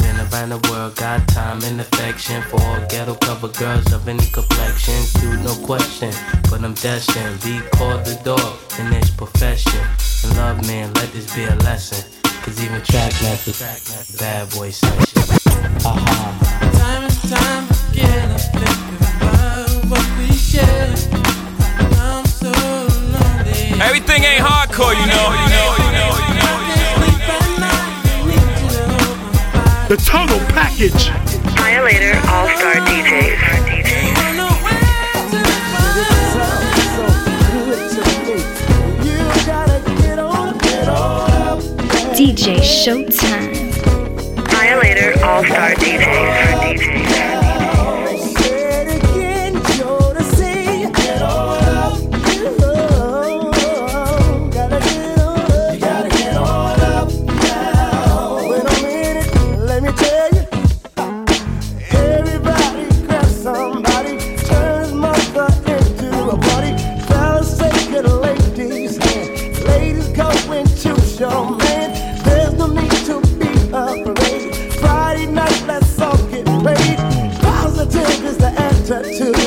nine 0.02 0.20
inch, 0.20 0.32
been 0.32 0.34
around 0.34 0.50
the 0.50 0.70
world, 0.70 0.96
got 0.96 1.28
time 1.28 1.62
and 1.64 1.82
affection 1.82 2.42
for 2.44 2.62
all 2.62 2.80
ghetto 2.88 3.16
cover 3.16 3.48
girls 3.50 3.92
of 3.94 4.08
any 4.08 4.26
complexion. 4.28 5.00
Dude, 5.22 5.44
no 5.44 5.56
question, 5.66 6.14
but 6.50 6.64
I'm 6.64 6.74
destined. 6.76 7.42
Be 7.44 7.60
called 7.78 8.06
the 8.06 8.20
dog 8.24 8.58
in 8.80 8.90
this 8.90 9.10
profession. 9.10 9.82
And 10.24 10.38
love, 10.38 10.68
man, 10.68 10.94
let 10.94 11.12
this 11.14 11.34
be 11.36 11.44
a 11.44 11.56
lesson. 11.58 12.04
Cause 12.44 12.64
even 12.64 12.82
track 12.84 13.14
masters, 13.22 13.60
bad 14.18 14.50
boy 14.52 14.72
session. 14.72 15.24
Aha. 15.86 16.40
Time 16.80 17.04
and 17.04 17.20
time 17.30 17.68
again, 17.92 18.32
I 18.32 18.38
think 18.38 19.00
about 19.22 19.70
what 19.92 20.06
we 20.18 20.32
shared. 20.32 20.98
I'm 22.00 22.26
so 22.26 22.52
lonely. 23.12 23.82
Everything 23.82 24.24
ain't 24.24 24.42
hardcore, 24.44 24.96
you 24.96 25.06
know, 25.08 25.28
you 25.36 25.50
know, 25.52 25.76
you 25.78 25.84
know, 25.84 25.89
The 29.90 29.98
total 29.98 30.38
package. 30.54 31.10
Violator 31.58 32.14
All 32.30 32.48
Star 32.48 32.76
DJs. 32.86 33.40
DJ 42.14 42.60
Showtime. 42.62 43.74
Violator 44.52 45.14
All 45.26 45.44
Star 45.44 45.72
DJs. 45.72 47.10
Let 47.10 47.29
tattoo. 78.90 79.39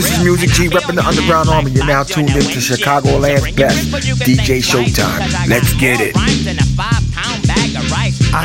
This 0.00 0.16
is 0.16 0.24
Music 0.24 0.48
G 0.56 0.72
repping 0.72 0.96
the 0.96 1.04
Underground 1.04 1.50
Army. 1.50 1.72
You're 1.72 1.84
now 1.84 2.04
tuned 2.04 2.30
in 2.30 2.40
to 2.40 2.56
Chicagoland's 2.56 3.52
best 3.52 3.92
DJ 4.24 4.64
Showtime. 4.64 5.20
Let's 5.44 5.76
get 5.76 6.00
it. 6.00 6.16
I 6.16 6.24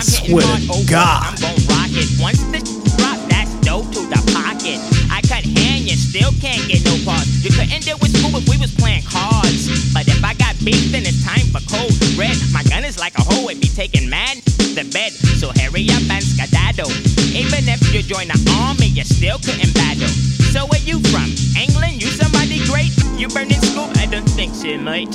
swear 0.03 0.43
to 0.43 0.83
God. 0.83 1.23
I'm 1.23 1.39
gon' 1.39 1.55
rock 1.71 1.95
it. 1.95 2.11
Once 2.19 2.43
the 2.51 2.59
drop, 2.99 3.15
that's 3.31 3.55
dope 3.63 3.87
to 3.95 4.03
the 4.03 4.19
pocket. 4.35 4.83
I 5.07 5.23
cut 5.23 5.47
hand, 5.47 5.87
you 5.87 5.95
still 5.95 6.35
can't 6.43 6.59
get 6.67 6.83
no 6.83 6.99
parts. 7.07 7.31
You 7.39 7.55
couldn't 7.55 7.87
deal 7.87 8.03
with 8.03 8.11
school 8.11 8.35
if 8.35 8.43
we 8.51 8.59
was 8.59 8.75
playing 8.75 9.07
cards. 9.07 9.71
But 9.95 10.11
if 10.11 10.19
I 10.27 10.35
got 10.35 10.59
beef, 10.59 10.91
then 10.91 11.07
it's 11.07 11.23
time 11.23 11.47
for 11.55 11.63
cold 11.71 11.95
red. 12.19 12.35
My 12.51 12.67
gun 12.67 12.83
is 12.83 12.99
like 12.99 13.15
a 13.15 13.23
hoe, 13.23 13.47
it 13.47 13.63
be 13.63 13.71
taking 13.71 14.09
mad 14.09 14.43
the 14.75 14.83
bed. 14.91 15.15
So 15.39 15.55
hurry 15.55 15.87
up 15.87 16.03
and 16.11 16.19
skedaddle. 16.19 16.91
Even 17.31 17.63
if 17.71 17.79
you 17.95 18.03
join 18.03 18.27
the 18.27 18.35
army, 18.59 18.91
you 18.91 19.07
still 19.07 19.39
couldn't 19.39 19.71
battle. 19.71 20.34
So 20.55 20.63
where 20.71 20.79
you 20.87 21.03
from? 21.11 21.27
England? 21.59 21.99
You 21.99 22.07
somebody 22.15 22.63
great? 22.63 22.95
You 23.19 23.27
burning 23.27 23.59
school? 23.59 23.91
I 23.99 24.07
don't 24.07 24.23
think 24.23 24.55
so, 24.55 24.71
mate. 24.79 25.11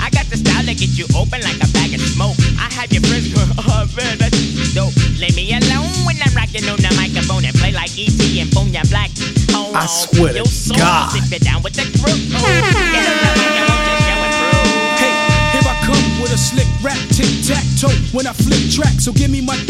I 0.00 0.08
got 0.08 0.24
the 0.32 0.40
style 0.40 0.64
that 0.64 0.80
get 0.80 0.96
you 0.96 1.04
open 1.12 1.44
like 1.44 1.60
a 1.60 1.68
bag 1.76 1.92
of 1.92 2.00
smoke. 2.00 2.32
I 2.56 2.72
have 2.72 2.88
your 2.88 3.04
friends 3.04 3.28
going, 3.28 3.52
oh 3.60 3.84
man, 3.92 4.16
that's 4.16 4.40
dope. 4.72 4.96
Leave 5.20 5.36
me 5.36 5.52
alone 5.52 5.92
when 6.08 6.16
I'm 6.24 6.32
rocking 6.32 6.64
on 6.64 6.80
the 6.80 6.88
microphone 6.96 7.44
and 7.44 7.52
play 7.60 7.76
like 7.76 7.92
E.T. 7.92 8.40
and 8.40 8.48
Bonya 8.56 8.88
Black. 8.88 9.12
Oh, 9.52 9.68
I 9.76 9.84
swear 9.84 10.32
to 10.32 10.40
your 10.40 10.48
soul, 10.48 10.80
God. 10.80 11.12
If 11.12 11.28
you're 11.28 11.44
down 11.44 11.60
with 11.60 11.76
the 11.76 11.84
crew, 12.00 12.16
oh, 12.16 12.40
get 12.40 13.04
on 13.04 13.16
the 13.20 13.32
microphone, 13.36 13.84
just 13.84 14.00
show 14.08 14.16
and 14.16 14.32
prove. 14.32 14.96
Hey, 14.96 15.12
here 15.60 15.66
I 15.68 15.76
come 15.84 16.08
with 16.24 16.32
a 16.32 16.40
slick 16.40 16.70
rap, 16.80 16.96
tic 17.12 17.28
tac 17.44 17.68
toe. 17.76 17.92
When 18.16 18.24
I 18.24 18.32
flip 18.32 18.64
track, 18.72 18.96
so 18.96 19.12
give 19.12 19.28
me 19.28 19.44
my 19.44 19.60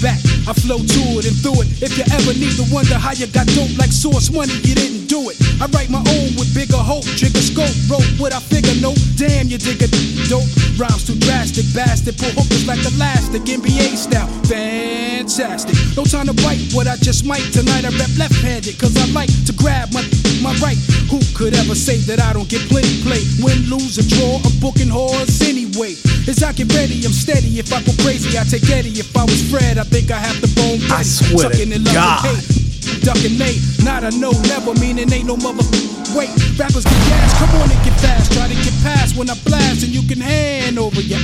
back. 0.00 0.18
I 0.48 0.52
flow 0.56 0.80
to 0.80 1.02
it 1.20 1.28
and 1.28 1.36
through 1.44 1.62
it. 1.62 1.68
If 1.84 1.96
you 1.96 2.04
ever 2.08 2.32
need 2.34 2.56
to 2.56 2.64
wonder 2.72 2.96
how 2.96 3.12
you 3.12 3.28
got 3.28 3.46
dope 3.52 3.70
like 3.78 3.92
source 3.92 4.32
money, 4.32 4.52
you 4.64 4.74
didn't 4.74 5.06
do 5.06 5.28
it. 5.28 5.36
I 5.60 5.68
write 5.70 5.92
my 5.92 6.00
own 6.00 6.28
with 6.40 6.50
bigger 6.56 6.80
hope, 6.80 7.04
trigger 7.16 7.44
scope, 7.44 7.72
rope. 7.86 8.04
What 8.18 8.32
I 8.32 8.40
figure, 8.40 8.74
no, 8.80 8.96
damn, 9.16 9.48
you 9.48 9.60
dig 9.60 9.80
it. 9.80 9.92
Dope 10.28 10.48
rhymes 10.80 11.06
too 11.06 11.16
drastic, 11.20 11.68
bastard. 11.76 12.16
Pull 12.16 12.32
hookers 12.32 12.66
like 12.66 12.80
elastic, 12.82 13.44
NBA 13.44 13.94
style, 13.94 14.28
fantastic. 14.48 15.76
No 15.96 16.04
time 16.04 16.26
to 16.26 16.36
bite 16.40 16.72
what 16.72 16.88
I 16.88 16.96
just 16.96 17.24
might. 17.24 17.44
Tonight 17.52 17.84
I 17.84 17.92
rap 17.94 18.10
left-handed, 18.16 18.74
cause 18.80 18.96
I 18.96 19.06
like 19.12 19.30
to 19.46 19.52
grab 19.52 19.92
my 19.92 20.02
my 20.40 20.56
right. 20.64 20.80
Who 21.12 21.20
could 21.36 21.52
ever 21.54 21.74
say 21.74 22.00
that 22.08 22.20
I 22.20 22.32
don't 22.32 22.48
get 22.48 22.64
plenty 22.72 23.02
play? 23.04 23.20
Win, 23.44 23.68
lose, 23.68 24.00
or 24.00 24.06
draw, 24.08 24.40
I'm 24.40 24.56
booking 24.60 24.88
whores 24.88 25.44
anyway. 25.44 25.94
As 26.30 26.44
I 26.44 26.52
get 26.52 26.72
ready, 26.78 26.94
I'm 27.02 27.10
steady. 27.10 27.58
If 27.58 27.74
I 27.74 27.82
go 27.82 27.90
crazy, 28.06 28.38
I 28.38 28.44
take 28.46 28.62
Eddie. 28.70 28.94
If 29.02 29.10
I 29.18 29.24
was 29.26 29.42
Fred, 29.50 29.78
I 29.78 29.82
think 29.82 30.12
I 30.12 30.18
have 30.22 30.38
the 30.40 30.46
bone. 30.54 30.78
I 30.86 31.02
swear 31.02 31.50
to 31.50 31.58
Tucking 31.58 31.72
in 31.72 31.82
love 31.82 31.94
God. 31.94 32.24
and. 32.30 33.02
Ducking 33.02 33.34
Nate, 33.36 33.58
not 33.82 34.04
a 34.04 34.10
no, 34.14 34.30
never 34.46 34.72
meaning 34.78 35.10
ain't 35.10 35.26
no 35.26 35.36
mother. 35.36 35.66
Wait, 36.14 36.30
rappers 36.54 36.86
get 36.86 37.00
gas, 37.10 37.34
come 37.38 37.50
on 37.58 37.66
and 37.66 37.82
get 37.82 37.98
fast. 37.98 38.30
Try 38.32 38.46
to 38.46 38.54
get 38.54 38.74
past 38.86 39.16
when 39.18 39.28
I 39.28 39.34
blast, 39.42 39.82
and 39.82 39.90
you 39.90 40.06
can 40.06 40.20
hand 40.20 40.78
over 40.78 41.00
ya. 41.00 41.18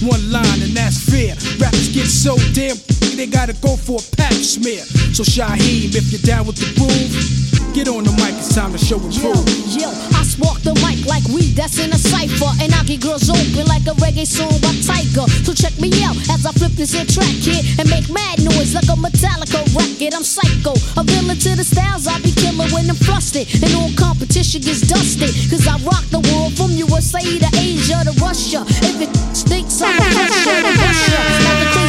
One 0.00 0.24
line, 0.32 0.60
and 0.64 0.72
that's 0.72 1.04
fair. 1.04 1.36
Rappers 1.60 1.92
get 1.92 2.08
so 2.08 2.36
damn, 2.56 2.80
they 3.12 3.26
gotta 3.26 3.52
go 3.60 3.76
for 3.76 4.00
a 4.00 4.16
patch 4.16 4.56
smear. 4.56 4.80
So 5.12 5.20
Shaheem, 5.22 5.92
if 5.92 6.08
you're 6.12 6.24
down 6.24 6.46
with 6.46 6.56
the 6.56 6.68
groove, 6.80 7.12
get 7.76 7.92
on 7.92 8.08
the 8.08 8.14
mic, 8.16 8.32
it's 8.40 8.56
time 8.56 8.72
to 8.72 8.80
show 8.80 8.96
and 8.96 9.12
Yo, 9.12 9.36
prove. 9.36 9.44
yo, 9.76 9.92
I 10.16 10.24
spark 10.24 10.64
the 10.64 10.72
mic 10.80 10.96
like 11.04 11.28
weed 11.28 11.52
that's 11.52 11.76
in 11.76 11.92
a 11.92 12.00
cipher. 12.00 12.48
And 12.64 12.72
I 12.72 12.80
get 12.88 13.04
girls 13.04 13.28
open 13.28 13.68
like 13.68 13.84
a 13.84 13.92
reggae 14.00 14.24
song 14.24 14.56
by 14.64 14.72
Tiger. 14.80 15.28
So 15.44 15.52
check 15.52 15.76
me 15.76 15.92
out 16.00 16.16
as 16.32 16.48
I 16.48 16.56
flip 16.56 16.72
this 16.72 16.96
here 16.96 17.04
track 17.04 17.28
kid 17.44 17.60
and 17.76 17.84
make 17.92 18.08
mad 18.08 18.40
noise 18.40 18.72
like 18.72 18.88
a 18.88 18.96
Metallica 18.96 19.60
record. 19.76 20.16
I'm 20.16 20.24
psycho, 20.24 20.72
a 20.96 21.04
villain 21.04 21.36
to 21.36 21.52
the 21.52 21.68
styles 21.68 22.08
I 22.08 22.16
be 22.24 22.32
killing 22.32 22.72
when 22.72 22.88
I'm 22.88 22.96
flustered. 22.96 23.44
And 23.60 23.68
all 23.76 23.92
competition 23.92 24.64
gets 24.64 24.80
dusted. 24.88 25.36
Cause 25.52 25.68
I 25.68 25.76
rock 25.84 26.08
the 26.08 26.24
world 26.32 26.56
from 26.56 26.72
USA 26.80 27.20
to 27.20 27.50
Asia 27.60 28.00
to 28.08 28.12
Russia. 28.24 28.64
If 28.88 29.04
it 29.04 29.12
stinks, 29.36 29.84
I'm 29.84 29.92
a 29.92 30.06
Russia 30.16 30.52
to 30.64 30.72
Russia. 30.80 31.85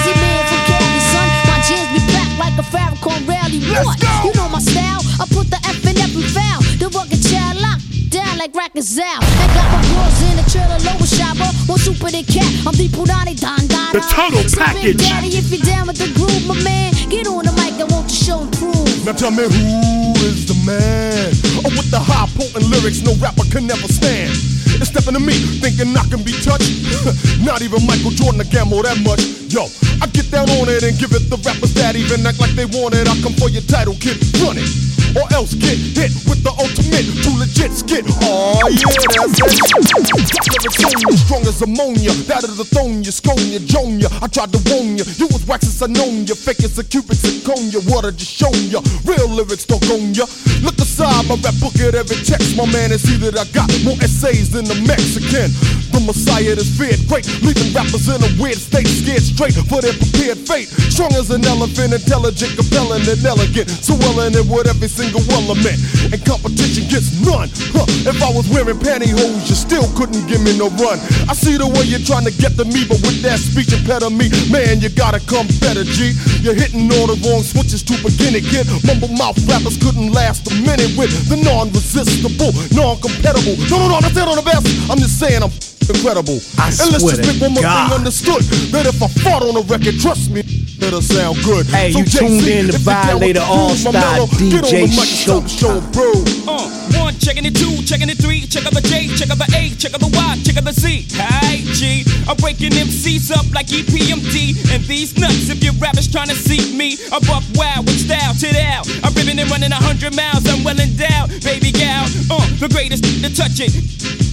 Like 2.47 2.59
a 2.59 2.67
Farrakhan 2.71 3.27
rally. 3.27 3.59
What? 3.83 3.99
You 4.23 4.31
know 4.39 4.47
my 4.49 4.59
style. 4.59 5.03
I 5.19 5.25
put 5.27 5.51
the 5.51 5.59
F 5.67 5.83
in 5.83 5.97
every 5.99 6.23
foul. 6.23 6.61
The 6.79 6.87
rugged 6.95 7.19
child 7.19 7.59
locked 7.59 7.83
down 8.09 8.37
like 8.39 8.55
out. 8.55 8.71
And 8.71 9.49
got 9.51 9.67
my 9.75 9.83
in 10.31 10.35
the 10.39 10.45
trailer, 10.47 10.79
lower 10.87 11.07
shopper. 11.07 11.51
Super 11.77 12.09
than 12.11 12.23
cat. 12.23 12.47
I'm 12.65 12.73
the 12.73 12.87
Pudani 12.89 13.35
Don 13.35 13.67
Don. 13.67 13.93
The 13.93 14.01
total 14.09 14.43
so 14.47 14.59
package. 14.59 14.97
Big 14.97 15.07
Daddy, 15.07 15.29
if 15.35 15.51
you're 15.51 15.63
down 15.63 15.87
with 15.87 15.97
the 15.97 16.09
groove, 16.15 16.47
my 16.47 16.55
man, 16.63 16.93
get 17.09 17.27
on 17.27 17.43
the 17.45 17.53
mic. 17.53 17.75
I 17.79 17.85
want 17.91 18.09
you 18.09 18.17
show 18.17 18.39
and 18.41 18.51
prove. 18.53 19.05
Now 19.05 19.13
tell 19.13 19.31
me 19.31 19.43
who 19.43 20.11
is 20.25 20.47
the 20.47 20.57
man? 20.65 21.31
Oh, 21.63 21.71
with 21.75 21.91
the 21.91 21.99
high 21.99 22.27
potent 22.35 22.65
lyrics 22.71 23.01
no 23.03 23.13
rapper 23.19 23.43
can 23.51 23.67
never 23.67 23.87
stand. 23.87 24.56
It's 24.77 24.93
stepping 24.93 25.13
to 25.13 25.19
me, 25.19 25.33
thinking 25.57 25.95
I 25.97 26.05
can 26.05 26.21
be 26.21 26.33
touched. 26.45 26.69
Not 27.41 27.61
even 27.61 27.85
Michael 27.85 28.11
Jordan 28.11 28.39
to 28.41 28.47
gamble 28.47 28.83
that 28.83 29.01
much. 29.01 29.21
Yo, 29.49 29.65
I 30.01 30.07
get 30.13 30.29
down 30.29 30.49
on 30.61 30.69
it 30.69 30.83
and 30.83 30.93
give 30.99 31.11
it 31.17 31.29
the 31.33 31.37
rappers 31.41 31.73
that 31.75 31.95
even 31.95 32.25
act 32.25 32.39
like 32.39 32.53
they 32.53 32.65
want 32.65 32.93
it. 32.93 33.09
I 33.09 33.17
come 33.25 33.33
for 33.33 33.49
your 33.49 33.65
title, 33.65 33.97
kid, 33.97 34.21
run 34.37 34.57
it. 34.61 34.69
Or 35.17 35.25
else 35.33 35.57
get 35.57 35.73
hit 35.97 36.13
with 36.29 36.45
the 36.45 36.53
ultimate, 36.61 37.09
too 37.25 37.33
legit 37.41 37.73
skit. 37.73 38.05
Oh 38.21 38.61
yeah, 38.69 38.85
that's 38.85 39.33
it. 39.33 40.37
Lyrics 40.45 40.83
on 40.85 40.93
you, 41.01 41.17
strong 41.17 41.41
as 41.49 41.57
ammonia. 41.65 42.13
That 42.29 42.43
is 42.45 42.57
the 42.57 42.67
thone 42.67 43.01
you, 43.01 43.09
scone 43.09 43.41
you, 43.49 43.57
joan 43.65 43.97
you. 43.97 44.05
I 44.21 44.27
tried 44.27 44.53
to 44.53 44.61
warn 44.69 44.93
you, 44.93 45.05
you 45.17 45.25
was 45.31 45.47
wax 45.47 45.65
as 45.65 45.81
I 45.81 45.87
known 45.87 46.27
you. 46.27 46.35
Fake 46.35 46.61
as 46.61 46.77
a 46.77 46.83
cubic 46.83 47.17
zirconia, 47.17 47.81
water 47.89 48.11
just 48.11 48.35
shown 48.35 48.53
you. 48.69 48.83
Real 49.09 49.25
lyrics 49.31 49.65
don't 49.65 49.81
own 49.89 50.13
ya. 50.13 50.29
Look 50.61 50.77
aside, 50.77 51.25
my 51.25 51.39
rap 51.41 51.55
book 51.57 51.73
at 51.79 51.95
every 51.95 52.21
text. 52.21 52.53
My 52.53 52.69
man, 52.69 52.91
and 52.91 53.01
see 53.01 53.17
that 53.23 53.39
I 53.39 53.47
got 53.55 53.71
more 53.81 53.97
essays 54.03 54.51
than 54.51 54.66
the 54.67 54.75
Mexican. 54.85 55.86
The 55.97 56.05
Messiah 56.13 56.53
that's 56.53 56.69
feared 56.77 57.01
great, 57.09 57.25
leaving 57.41 57.73
rappers 57.73 58.05
in 58.05 58.21
a 58.21 58.29
weird 58.37 58.61
state, 58.61 58.85
scared 58.85 59.25
straight 59.25 59.57
for 59.65 59.81
their 59.81 59.97
prepared 59.97 60.37
fate. 60.37 60.69
Strong 60.93 61.17
as 61.17 61.33
an 61.33 61.41
elephant, 61.41 61.89
intelligent, 61.89 62.53
compelling, 62.53 63.01
and 63.09 63.17
elegant. 63.25 63.65
So 63.81 63.97
well 64.05 64.21
in 64.21 64.37
it 64.37 64.45
with 64.45 64.69
every 64.69 64.93
single 64.93 65.25
element. 65.33 65.73
And 66.13 66.21
competition 66.21 66.85
gets 66.85 67.17
none. 67.25 67.49
Huh. 67.73 67.89
If 68.05 68.21
I 68.21 68.29
was 68.29 68.45
wearing 68.45 68.77
pantyhose, 68.77 69.49
you 69.49 69.57
still 69.57 69.89
couldn't 69.97 70.21
give 70.29 70.37
me 70.45 70.53
no 70.53 70.69
run. 70.77 71.01
I 71.25 71.33
see 71.33 71.57
the 71.57 71.65
way 71.65 71.89
you're 71.89 72.05
trying 72.05 72.29
to 72.29 72.35
get 72.37 72.53
to 72.61 72.65
me, 72.69 72.85
but 72.85 73.01
with 73.01 73.25
that 73.25 73.41
speech 73.41 73.73
impediment, 73.73 74.37
man, 74.53 74.77
you 74.77 74.93
gotta 74.93 75.17
come 75.25 75.49
better, 75.65 75.81
G. 75.81 76.13
You're 76.45 76.53
hitting 76.53 76.85
all 76.93 77.09
the 77.09 77.17
wrong 77.25 77.41
switches 77.41 77.81
to 77.89 77.97
begin 78.05 78.37
it, 78.37 78.45
kid. 78.45 78.69
Mumble 78.85 79.09
mouth 79.17 79.41
rappers 79.49 79.81
couldn't 79.81 80.13
last 80.13 80.45
a 80.45 80.53
minute 80.61 80.93
with 80.93 81.09
the 81.25 81.41
non-resistible, 81.41 82.53
non-compatible. 82.77 83.57
No, 83.65 83.81
no, 83.81 83.97
no, 83.97 83.97
that's 83.97 84.13
it 84.13 84.29
on 84.29 84.37
the 84.37 84.45
best. 84.45 84.61
I'm 84.93 85.01
just 85.01 85.17
saying 85.17 85.41
I'm 85.41 85.49
incredible. 85.89 86.39
I 86.57 86.69
and 86.69 86.91
let's 86.91 87.03
just 87.03 87.23
to 87.23 87.27
make 87.27 87.41
one 87.41 87.53
more 87.53 87.63
God. 87.63 87.89
thing 87.89 87.97
understood. 87.99 88.43
That 88.71 88.85
if 88.85 89.01
I 89.01 89.07
fought 89.23 89.43
on 89.43 89.55
a 89.55 89.63
record, 89.67 89.99
trust 89.99 90.31
me, 90.31 90.41
it'll 90.81 91.01
sound 91.01 91.37
good. 91.43 91.65
Hey, 91.67 91.89
you 91.89 92.03
Jay-Z, 92.03 92.19
tuned 92.19 92.47
in 92.47 92.67
to 92.67 92.75
if 92.75 92.85
you're 92.85 92.93
down 92.93 93.19
with 93.19 93.37
Violator 93.37 93.39
the 93.39 93.45
All-Star 93.45 93.93
get 93.93 94.19
on 94.19 94.27
DJ 94.27 94.71
the 94.71 94.91
mic 94.91 95.07
and 95.07 95.21
stop 95.21 95.43
the 95.43 95.49
show, 95.49 95.75
bro. 95.91 96.09
Uh, 96.47 96.67
one, 96.99 97.15
checking 97.19 97.43
the 97.43 97.51
two, 97.51 97.83
checking 97.83 98.07
the 98.07 98.15
three, 98.15 98.47
check 98.47 98.65
out 98.65 98.73
the 98.73 98.83
J, 98.83 99.07
check 99.15 99.29
out 99.31 99.39
the 99.39 99.49
A, 99.55 99.71
check 99.75 99.93
out 99.93 100.01
the 100.01 100.11
Y, 100.11 100.31
check 100.43 100.57
out 100.57 100.65
the 100.65 100.75
Z. 100.75 101.07
Hey, 101.15 101.63
G, 101.75 102.03
I'm 102.27 102.37
breaking 102.37 102.75
MCs 102.75 103.31
up 103.31 103.47
like 103.53 103.71
E 103.71 103.83
EPMD. 103.83 104.73
And 104.73 104.83
these 104.85 105.17
nuts, 105.17 105.49
if 105.49 105.63
your 105.63 105.73
rappers 105.79 106.11
trying 106.11 106.29
to 106.29 106.35
see 106.35 106.75
me, 106.75 106.97
I'm 107.11 107.21
buck 107.23 107.43
wild 107.55 107.85
with 107.87 107.99
style 107.99 108.33
to 108.33 108.49
out. 108.71 108.87
I'm 109.03 109.13
ripping 109.15 109.39
and 109.39 109.49
running 109.49 109.71
a 109.71 109.81
hundred 109.81 110.15
miles, 110.15 110.43
I'm 110.47 110.63
well 110.63 110.79
endowed, 110.79 111.31
baby 111.43 111.71
gal. 111.71 112.05
Uh, 112.29 112.43
the 112.59 112.69
greatest 112.69 113.03
to 113.03 113.29
touch 113.33 113.59
it. 113.59 114.26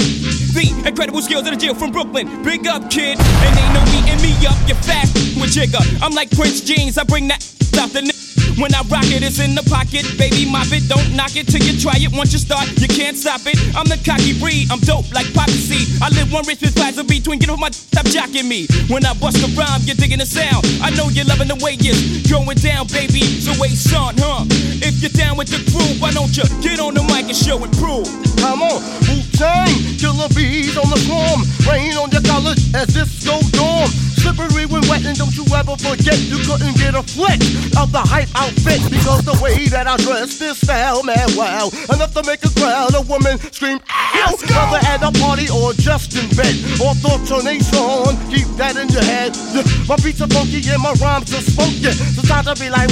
The 0.54 0.70
incredible 0.86 1.20
skills 1.20 1.46
of 1.48 1.50
the 1.50 1.56
jail 1.56 1.74
from 1.74 1.90
Brooklyn. 1.90 2.44
Big 2.44 2.68
up, 2.68 2.88
kid. 2.88 3.18
And 3.18 3.58
ain't 3.58 3.74
no 3.74 3.82
beating 3.86 4.22
me 4.22 4.46
up. 4.46 4.56
You're 4.68 4.76
fast 4.76 5.12
with 5.34 5.50
Jigger. 5.50 5.82
I'm 6.00 6.12
like 6.12 6.30
Prince 6.30 6.60
Jeans. 6.60 6.96
I 6.96 7.02
bring 7.02 7.26
that 7.26 7.42
out 7.76 7.90
the 7.90 8.13
when 8.58 8.74
I 8.74 8.82
rock 8.86 9.06
it, 9.10 9.22
it's 9.22 9.40
in 9.40 9.54
the 9.54 9.64
pocket. 9.66 10.06
Baby, 10.18 10.46
mop 10.50 10.70
it. 10.70 10.86
Don't 10.88 11.14
knock 11.14 11.34
it 11.36 11.48
till 11.48 11.62
you 11.62 11.78
try 11.78 11.96
it. 11.96 12.12
Once 12.12 12.32
you 12.32 12.38
start, 12.38 12.68
you 12.78 12.88
can't 12.88 13.16
stop 13.16 13.42
it. 13.46 13.58
I'm 13.74 13.86
the 13.86 13.98
cocky 14.02 14.38
breed. 14.38 14.70
I'm 14.70 14.80
dope 14.80 15.10
like 15.12 15.32
Poppy 15.34 15.58
seed. 15.58 15.88
I 16.02 16.08
live 16.14 16.32
one 16.32 16.46
rich 16.46 16.60
with 16.60 16.74
plaza 16.74 17.04
between. 17.04 17.38
Get 17.38 17.50
off 17.50 17.58
my 17.58 17.70
stop 17.70 18.06
jacking 18.06 18.48
me. 18.48 18.66
When 18.88 19.04
I 19.04 19.14
bust 19.14 19.42
a 19.42 19.48
rhyme, 19.58 19.82
you're 19.84 19.98
digging 19.98 20.22
the 20.22 20.26
sound. 20.26 20.66
I 20.82 20.90
know 20.94 21.08
you're 21.10 21.26
loving 21.26 21.48
the 21.48 21.58
way 21.58 21.76
it's 21.78 22.30
going 22.30 22.58
down, 22.58 22.86
baby. 22.88 23.22
So 23.42 23.52
wait, 23.58 23.74
son, 23.74 24.14
huh? 24.18 24.46
If 24.84 25.02
you're 25.02 25.14
down 25.14 25.36
with 25.36 25.48
the 25.48 25.60
crew, 25.70 25.98
why 25.98 26.12
don't 26.12 26.34
you 26.36 26.44
get 26.62 26.78
on 26.78 26.94
the 26.94 27.02
mic 27.10 27.26
and 27.26 27.36
show 27.36 27.58
and 27.62 27.72
prove? 27.78 28.06
Come 28.38 28.62
on, 28.62 28.78
Wu 29.08 29.16
Tang, 29.34 29.72
killer 29.98 30.28
bees 30.36 30.76
on 30.76 30.88
the 30.90 31.00
swarm. 31.02 31.42
Rain 31.66 31.96
on 31.96 32.10
your 32.10 32.22
college 32.22 32.60
as 32.74 32.92
this 32.92 33.08
disco 33.24 33.40
dorm. 33.56 34.03
Slippery 34.24 34.64
when 34.64 34.80
wet, 34.88 35.04
and 35.04 35.18
don't 35.20 35.36
you 35.36 35.44
ever 35.52 35.76
forget 35.76 36.16
you 36.32 36.40
couldn't 36.48 36.80
get 36.80 36.96
a 36.96 37.04
flick 37.04 37.36
of 37.76 37.92
the 37.92 38.00
hype 38.00 38.32
outfit 38.32 38.80
because 38.88 39.20
the 39.20 39.36
way 39.44 39.68
that 39.68 39.84
I 39.84 40.00
dress 40.00 40.38
this 40.38 40.64
style, 40.64 41.04
man, 41.04 41.28
wow, 41.36 41.68
enough 41.92 42.16
to 42.16 42.24
make 42.24 42.40
a 42.40 42.48
crowd 42.56 42.96
of 42.96 43.04
women 43.04 43.36
scream, 43.52 43.76
ow! 43.84 44.32
Whether 44.32 44.80
at 44.88 45.04
a 45.04 45.12
party 45.20 45.52
or 45.52 45.76
just 45.76 46.16
in 46.16 46.24
bed, 46.32 46.56
or 46.80 46.96
thoughts 47.04 47.28
on 47.36 47.44
a 47.44 47.60
song, 47.60 48.16
keep 48.32 48.48
that 48.56 48.80
in 48.80 48.88
your 48.88 49.04
head. 49.04 49.36
My 49.84 50.00
beats 50.00 50.24
are 50.24 50.32
funky 50.32 50.64
and 50.72 50.80
my 50.80 50.96
rhymes 51.04 51.28
are 51.36 51.44
spunky, 51.44 51.92
so 51.92 52.24
time 52.24 52.48
to 52.48 52.56
be 52.56 52.72
like. 52.72 52.88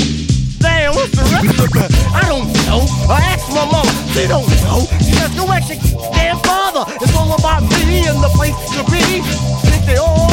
Damn, 0.60 0.94
what's 0.94 1.10
the 1.10 1.26
rest 1.34 1.58
of 1.58 1.74
it. 1.74 1.90
I 2.14 2.22
don't 2.28 2.46
know. 2.70 2.86
I 3.10 3.18
asked 3.34 3.50
my 3.50 3.66
mama, 3.66 3.90
she 4.14 4.28
don't 4.28 4.46
know. 4.62 4.86
She 5.02 5.10
says, 5.10 5.34
go 5.34 5.50
ask 5.50 5.66
your 5.66 5.98
damn 6.14 6.38
father. 6.38 6.86
It's 7.02 7.16
all 7.16 7.34
about 7.34 7.66
me 7.82 8.06
and 8.06 8.22
the 8.22 8.30
place 8.38 8.54
to 8.78 8.84
be. 8.86 9.26
Think 9.66 9.82
they 9.86 9.96
all 9.96 10.30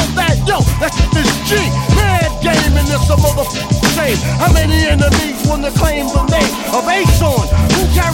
shame. 4.15 4.21
How 4.39 4.51
many 4.51 4.85
enemies 4.85 5.47
want 5.47 5.63
to 5.65 5.71
claim 5.71 6.07
the 6.07 6.23
name 6.25 6.53
of 6.73 6.87
Ason? 6.87 7.27
Who 7.29 7.38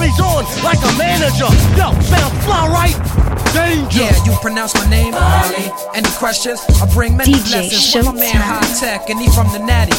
carries 0.05 0.19
on 0.19 0.45
like 0.63 0.79
a 0.79 0.97
manager? 0.97 1.49
Yo, 1.77 1.91
sound 2.01 2.33
fly 2.43 2.67
right? 2.69 2.97
Danger. 3.53 4.03
Yeah, 4.03 4.25
you 4.25 4.35
pronounce 4.41 4.75
my 4.75 4.89
name, 4.89 5.11
Marley. 5.11 5.71
Any 5.95 6.09
questions? 6.19 6.59
I 6.81 6.91
bring 6.93 7.15
many 7.15 7.33
DJ 7.33 7.71
blessings. 7.71 7.95
With 7.95 8.05
my 8.05 8.19
man 8.19 8.35
Hi-Tek, 8.35 9.09
and 9.09 9.19
he 9.19 9.31
from 9.31 9.47
the 9.55 9.59
Natty. 9.59 9.95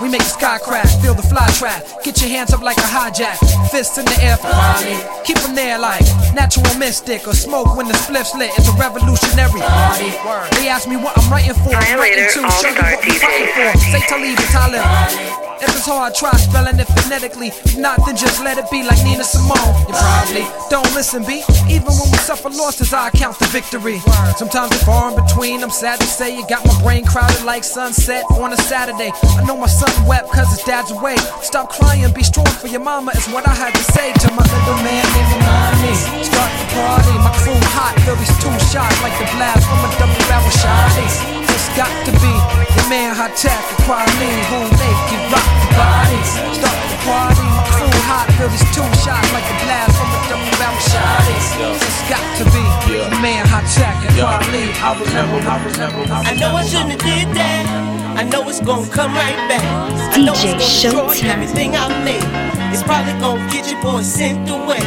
We 0.00 0.08
make 0.08 0.22
the 0.22 0.30
sky 0.30 0.58
crack, 0.58 0.86
feel 1.02 1.14
the 1.14 1.22
fly 1.22 1.46
trap. 1.58 1.82
Get 2.04 2.20
your 2.20 2.30
hands 2.30 2.52
up 2.52 2.62
like 2.62 2.78
a 2.78 2.86
hijack. 2.86 3.38
Fists 3.70 3.98
in 3.98 4.04
the 4.04 4.18
air 4.22 4.36
for 4.36 4.48
Marley. 4.48 4.96
Keep 5.24 5.38
them 5.38 5.54
there 5.54 5.78
like 5.78 6.02
natural 6.34 6.78
mystic 6.78 7.26
or 7.26 7.34
smoke 7.34 7.76
when 7.76 7.88
the 7.88 7.94
spliff's 7.94 8.34
lit. 8.34 8.50
It's 8.56 8.68
a 8.68 8.72
revolutionary 8.78 9.60
party. 9.60 10.14
They 10.54 10.68
ask 10.68 10.86
me 10.88 10.96
what 10.96 11.18
I'm 11.18 11.30
writing 11.30 11.54
for. 11.54 11.74
I'm 11.74 11.98
writing 11.98 12.22
to 12.22 12.30
show 12.30 12.40
you 12.40 12.46
what 12.46 13.02
we 13.02 13.18
fighting 13.18 13.50
for. 13.50 13.78
Say 13.90 14.00
Talib 14.06 14.38
and 14.38 14.50
Talib. 14.54 15.44
If 15.64 15.70
it's 15.70 15.86
hard, 15.86 16.14
try 16.14 16.30
spelling 16.36 16.78
it 16.78 16.86
phonetically. 17.02 17.48
If 17.48 17.78
not, 17.78 18.04
then 18.04 18.16
just 18.16 18.42
let 18.44 18.58
it 18.58 18.68
be 18.70 18.82
like 18.82 18.93
Nina 19.02 19.24
Simone. 19.24 19.74
You 19.88 19.94
probably 19.96 20.46
don't 20.70 20.92
listen, 20.94 21.24
B. 21.24 21.42
Even 21.66 21.90
when 21.96 22.08
we 22.12 22.18
suffer 22.18 22.50
losses, 22.50 22.92
I 22.92 23.10
count 23.10 23.38
the 23.38 23.46
victory. 23.46 23.98
Sometimes 24.36 24.70
it's 24.72 24.84
far 24.84 25.10
in 25.10 25.16
between. 25.16 25.62
I'm 25.62 25.70
sad 25.70 26.00
to 26.00 26.06
say 26.06 26.36
you 26.36 26.46
got 26.46 26.64
my 26.66 26.76
brain 26.82 27.04
crowded 27.04 27.44
like 27.44 27.64
sunset 27.64 28.24
on 28.38 28.52
a 28.52 28.56
Saturday. 28.56 29.10
I 29.10 29.44
know 29.44 29.56
my 29.56 29.66
son 29.66 29.90
wept 30.06 30.30
cause 30.30 30.50
his 30.50 30.62
dad's 30.62 30.90
away. 30.90 31.16
Stop 31.42 31.70
crying, 31.70 32.12
be 32.12 32.22
strong 32.22 32.46
for 32.60 32.68
your 32.68 32.80
mama, 32.80 33.12
is 33.16 33.26
what 33.28 33.48
I 33.48 33.54
had 33.54 33.74
to 33.74 33.84
say 33.92 34.12
to 34.12 34.28
my 34.32 34.44
little 34.44 34.78
man 34.84 35.04
named 35.16 35.32
Imani. 35.40 35.94
Start 36.22 36.52
the 36.60 36.66
party, 36.76 37.14
my 37.24 37.32
crew 37.42 37.58
hot, 37.74 37.94
feel 38.04 38.16
two 38.16 38.52
shots 38.70 39.00
like 39.02 39.16
the 39.18 39.26
blast 39.36 39.64
from 39.66 39.80
a 39.82 39.90
double 39.98 40.24
barrel 40.28 40.50
shot. 40.50 41.33
It's 41.74 41.82
got 41.82 42.06
to 42.06 42.12
be 42.22 42.30
the 42.78 42.86
man 42.86 43.18
Hi-Tek, 43.18 43.50
the 43.50 43.82
quality 43.82 44.30
who 44.46 44.62
make 44.78 45.02
you 45.10 45.18
rock 45.26 45.42
the 45.58 45.68
body. 45.74 46.22
Start 46.54 46.78
the 46.86 46.98
party, 47.02 47.42
my 47.50 47.66
crew 47.66 47.90
hot, 48.06 48.30
feel 48.38 48.46
these 48.46 48.62
two 48.70 48.86
shots 49.02 49.26
like 49.34 49.42
the 49.42 49.58
blast 49.66 49.90
from 49.98 50.06
a 50.06 50.20
double 50.30 50.54
barrel 50.54 50.78
shot. 50.86 51.18
It's 51.34 52.02
got 52.06 52.22
to 52.38 52.46
be 52.54 52.62
the 53.10 53.18
man 53.18 53.42
Hi-Tek, 53.50 53.90
and 54.06 54.14
quality. 54.14 54.70
I 54.70 54.94
remember, 55.02 55.42
I 55.50 55.54
remember, 55.66 56.02
I 56.14 56.38
know 56.38 56.54
I 56.54 56.62
shouldn't 56.62 56.94
have 56.94 57.02
did 57.02 57.34
that. 57.34 57.66
I 58.14 58.22
know 58.22 58.46
it's 58.46 58.62
gonna 58.62 58.86
come 58.86 59.10
right 59.10 59.34
back. 59.50 59.66
I 60.14 60.22
know 60.22 60.30
DJ 60.38 60.54
it's 60.54 60.78
gonna 60.86 61.10
destroy 61.10 61.26
everything 61.26 61.74
I 61.74 61.90
made. 62.06 62.22
It's 62.70 62.86
probably 62.86 63.18
gonna 63.18 63.50
get 63.50 63.66
your 63.66 63.82
boy 63.82 64.06
sent 64.06 64.46
away. 64.46 64.78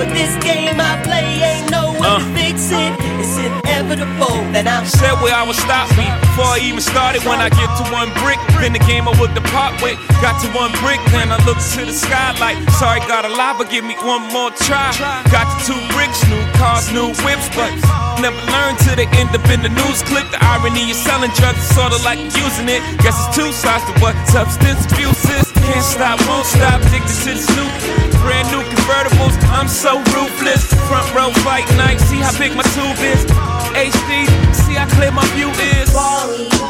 But 0.00 0.08
this 0.16 0.32
game 0.40 0.80
I 0.80 1.04
play 1.04 1.36
ain't 1.36 1.68
no 1.68 1.92
way 2.00 2.08
Uh. 2.08 2.16
to 2.16 2.24
fix 2.32 2.72
it. 2.72 2.96
It's 3.20 3.57
inevitable 3.78 4.42
that 4.50 4.66
I'm 4.66 4.82
Said 4.88 5.14
where 5.22 5.34
I 5.34 5.46
would 5.46 5.58
stop 5.58 5.86
me 5.94 6.10
before 6.26 6.50
I 6.50 6.58
even 6.64 6.82
started. 6.82 7.22
When 7.22 7.38
I 7.38 7.46
get 7.46 7.70
to 7.78 7.84
one 7.94 8.10
brick, 8.24 8.40
then 8.58 8.74
the 8.74 8.82
game 8.82 9.06
I 9.06 9.14
would 9.22 9.30
depart 9.38 9.78
with. 9.78 9.94
Got 10.18 10.42
to 10.42 10.48
one 10.50 10.74
brick, 10.82 10.98
then 11.14 11.30
I 11.30 11.38
look 11.46 11.60
to 11.78 11.86
the 11.86 11.94
sky 11.94 12.34
like, 12.42 12.58
sorry, 12.80 12.98
got 13.06 13.22
a 13.22 13.30
lie, 13.30 13.54
but 13.54 13.70
give 13.70 13.86
me 13.86 13.94
one 14.02 14.26
more 14.34 14.50
try. 14.66 14.90
Got 15.30 15.46
to 15.46 15.56
two 15.70 15.80
bricks, 15.94 16.18
new 16.26 16.42
cars, 16.58 16.90
new 16.90 17.14
whips, 17.22 17.46
but 17.54 17.70
never 18.18 18.40
learned 18.50 18.82
till 18.82 18.98
they 18.98 19.06
end 19.14 19.30
up 19.30 19.46
in 19.46 19.62
the 19.62 19.70
news 19.70 20.02
clip. 20.10 20.26
The 20.34 20.42
irony 20.42 20.90
is 20.90 20.98
selling 20.98 21.30
drugs, 21.38 21.62
is 21.62 21.70
sorta 21.70 22.02
like 22.02 22.18
using 22.34 22.66
it. 22.66 22.82
Guess 22.98 23.14
it's 23.14 23.30
two 23.36 23.52
sides 23.54 23.86
to 23.86 23.94
what 24.02 24.18
substance 24.26 24.82
abuse 24.90 25.22
is. 25.30 25.46
Can't 25.68 25.84
stop, 25.84 26.18
won't 26.26 26.48
stop, 26.48 26.82
addicted 26.82 27.14
to 27.28 27.30
the 27.36 27.44
new, 27.54 27.68
Brand 28.26 28.50
new 28.50 28.62
convertibles, 28.74 29.37
I'm 29.58 29.66
so 29.66 29.98
ruthless. 30.14 30.72
Front 30.86 31.12
row 31.12 31.32
fight 31.42 31.66
night, 31.74 31.98
see 31.98 32.18
how 32.22 32.30
big 32.38 32.54
my 32.54 32.62
tube 32.78 33.02
is. 33.02 33.26
HD, 33.74 34.22
see 34.54 34.74
how 34.74 34.86
clear 34.94 35.10
my 35.10 35.26
view 35.34 35.50
is. 35.74 35.92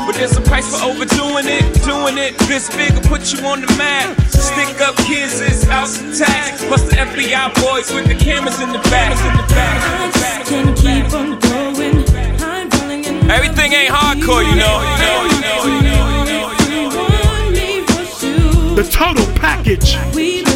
But 0.08 0.16
there's 0.16 0.38
a 0.38 0.40
price 0.40 0.72
for 0.72 0.88
overdoing 0.88 1.44
it, 1.46 1.68
doing 1.84 2.16
it. 2.16 2.38
This 2.48 2.74
big 2.74 2.94
will 2.94 3.02
put 3.02 3.30
you 3.30 3.44
on 3.44 3.60
the 3.60 3.66
map. 3.76 4.18
Stick 4.30 4.80
up 4.80 4.96
kids 5.04 5.38
is 5.38 5.68
out 5.68 5.86
some 5.86 6.14
tax. 6.16 6.64
Plus 6.64 6.82
the 6.88 6.96
FBI 6.96 7.52
boys 7.60 7.92
with 7.92 8.08
the 8.08 8.14
cameras 8.14 8.58
in 8.58 8.72
the 8.72 8.80
back. 8.88 9.12
In 9.20 9.36
the 9.36 9.46
back. 9.52 10.46
Can 10.46 10.74
keep 10.74 11.12
on 11.12 11.38
going. 11.40 12.08
I'm 12.40 12.70
falling 12.70 13.04
in 13.04 13.30
Everything 13.30 13.74
ain't 13.74 13.92
hardcore, 13.92 14.48
you 14.48 14.56
know. 14.56 14.80
You 14.80 14.96
know, 15.04 15.18
you 15.28 15.40
know, 15.44 15.64
you 15.66 15.82
know, 15.82 16.08
you 16.24 16.88
know. 16.88 17.04
want 17.04 17.52
me 17.52 17.82
for 17.82 18.04
sure. 18.16 18.76
The 18.76 18.88
total 18.90 19.26
package. 19.36 19.98
We 20.14 20.47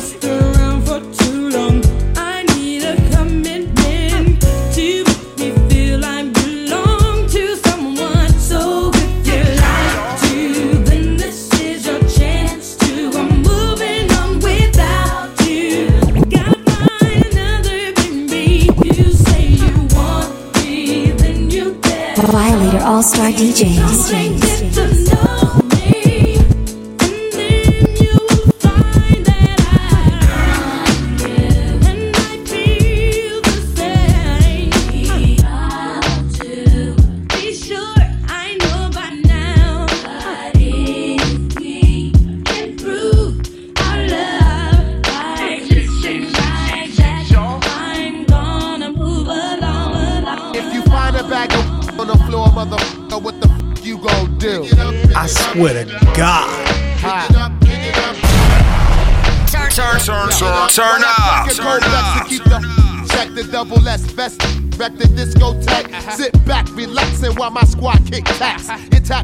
Violator 22.82 22.84
All 22.84 23.02
Star 23.02 23.30
DJs. 23.30 25.31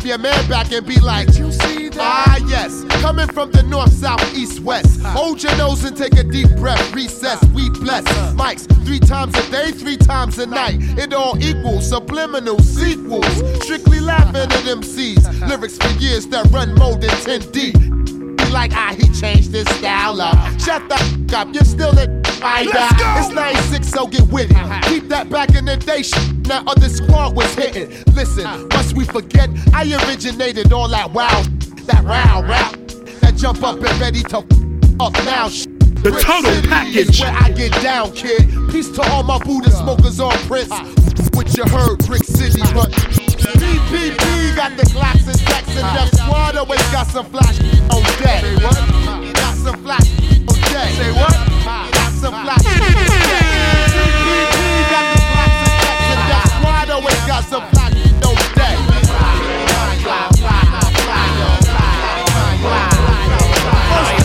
Your 0.08 0.18
man 0.18 0.48
back 0.48 0.72
and 0.72 0.86
be 0.86 0.98
like, 1.00 1.28
You 1.36 1.52
see 1.52 1.90
that? 1.90 1.98
Ah, 2.00 2.38
yes. 2.48 2.84
Coming 3.02 3.28
from 3.28 3.50
the 3.50 3.62
north, 3.62 3.92
south, 3.92 4.34
east, 4.34 4.60
west. 4.60 5.02
Hold 5.02 5.42
your 5.42 5.54
nose 5.56 5.84
and 5.84 5.94
take 5.94 6.14
a 6.14 6.24
deep 6.24 6.48
breath. 6.56 6.94
Recess, 6.94 7.44
we 7.54 7.68
bless. 7.70 8.04
Mics 8.32 8.66
three 8.86 8.98
times 8.98 9.36
a 9.36 9.50
day, 9.50 9.70
three 9.70 9.98
times 9.98 10.38
a 10.38 10.46
night. 10.46 10.76
It 10.98 11.12
all 11.12 11.38
equals 11.38 11.90
subliminal 11.90 12.58
sequels. 12.60 13.26
Strictly 13.62 14.00
laughing 14.00 14.36
at 14.36 14.64
MCs. 14.64 15.46
Lyrics 15.46 15.76
for 15.76 15.90
years 16.00 16.26
that 16.28 16.46
run 16.46 16.74
more 16.76 16.96
than 16.96 17.10
10 17.10 17.52
deep. 17.52 17.74
Be 17.74 18.50
like, 18.50 18.72
ah, 18.74 18.94
he 18.96 19.08
changed 19.12 19.52
his 19.52 19.68
style 19.76 20.22
up. 20.22 20.36
Shut 20.58 20.88
the 20.88 20.94
f 20.94 21.34
up, 21.34 21.52
you're 21.52 21.64
still 21.64 21.96
a 21.98 22.06
I 22.42 22.64
Let's 22.64 23.02
go. 23.02 23.14
It's 23.18 23.34
96, 23.34 23.88
so 23.88 24.06
get 24.06 24.26
with 24.28 24.50
it. 24.50 24.56
Uh-huh. 24.56 24.80
Keep 24.88 25.08
that 25.08 25.30
back 25.30 25.54
in 25.54 25.64
the 25.64 25.76
day 25.76 26.02
shit. 26.02 26.46
Now 26.46 26.62
other 26.66 26.88
squad 26.88 27.34
was 27.34 27.52
hitting. 27.54 27.90
Listen, 28.14 28.46
uh-huh. 28.46 28.66
must 28.72 28.94
we 28.94 29.04
forget? 29.04 29.50
I 29.72 29.82
originated 30.06 30.72
all 30.72 30.88
that 30.88 31.12
wow, 31.12 31.42
that 31.86 32.02
row, 32.04 32.46
rap, 32.48 32.76
that 33.20 33.34
jump 33.36 33.62
up 33.62 33.76
and 33.76 34.00
ready 34.00 34.22
to 34.22 34.38
f- 34.38 34.44
up 35.00 35.12
now. 35.24 35.48
sh- 35.48 35.66
The 35.66 36.10
Brick 36.12 36.24
total 36.24 36.52
City 36.52 36.68
package. 36.68 37.20
Where 37.20 37.32
I 37.32 37.50
get 37.50 37.72
down, 37.82 38.12
kid. 38.12 38.48
Peace 38.70 38.90
to 38.90 39.02
all 39.10 39.22
my 39.22 39.38
Buddha 39.38 39.68
uh-huh. 39.68 39.82
smokers 39.82 40.20
on 40.20 40.32
Prince. 40.46 40.70
What 41.34 41.56
you 41.56 41.64
heard, 41.64 41.98
Brick 42.06 42.24
City, 42.24 42.62
but 42.74 42.90
PPP 42.92 44.56
got 44.56 44.76
the 44.76 44.84
Glocks 44.94 45.26
and 45.26 45.38
stacks 45.38 45.68
and 45.76 45.86
Def 45.96 46.20
Squad 46.20 46.56
always 46.56 46.82
got 46.90 47.06
some 47.06 47.26
flash 47.26 47.58
oh, 47.90 47.98
on 47.98 48.22
deck. 48.22 48.42
Say 48.42 48.54
what? 48.56 49.34
Got 49.34 49.54
some 49.56 49.82
flash 49.82 50.06
oh, 50.10 50.54
on 50.54 50.60
deck. 50.72 50.90
Say 50.94 51.12
what? 51.12 51.97
Got 52.18 52.32
some 52.32 52.42
flash 52.42 52.66
on 52.66 52.74
got 54.90 55.04
the 55.06 55.22
Glocks 55.22 55.54
and 55.54 55.70
stacks 55.78 56.06
and 56.10 56.22
Def 56.26 56.50
Squad 56.58 56.90
always 56.90 57.22
got 57.30 57.42
some 57.44 57.62
flash 57.70 57.94
on 58.26 58.34
deck. 58.58 58.78
Alright. 63.94 64.18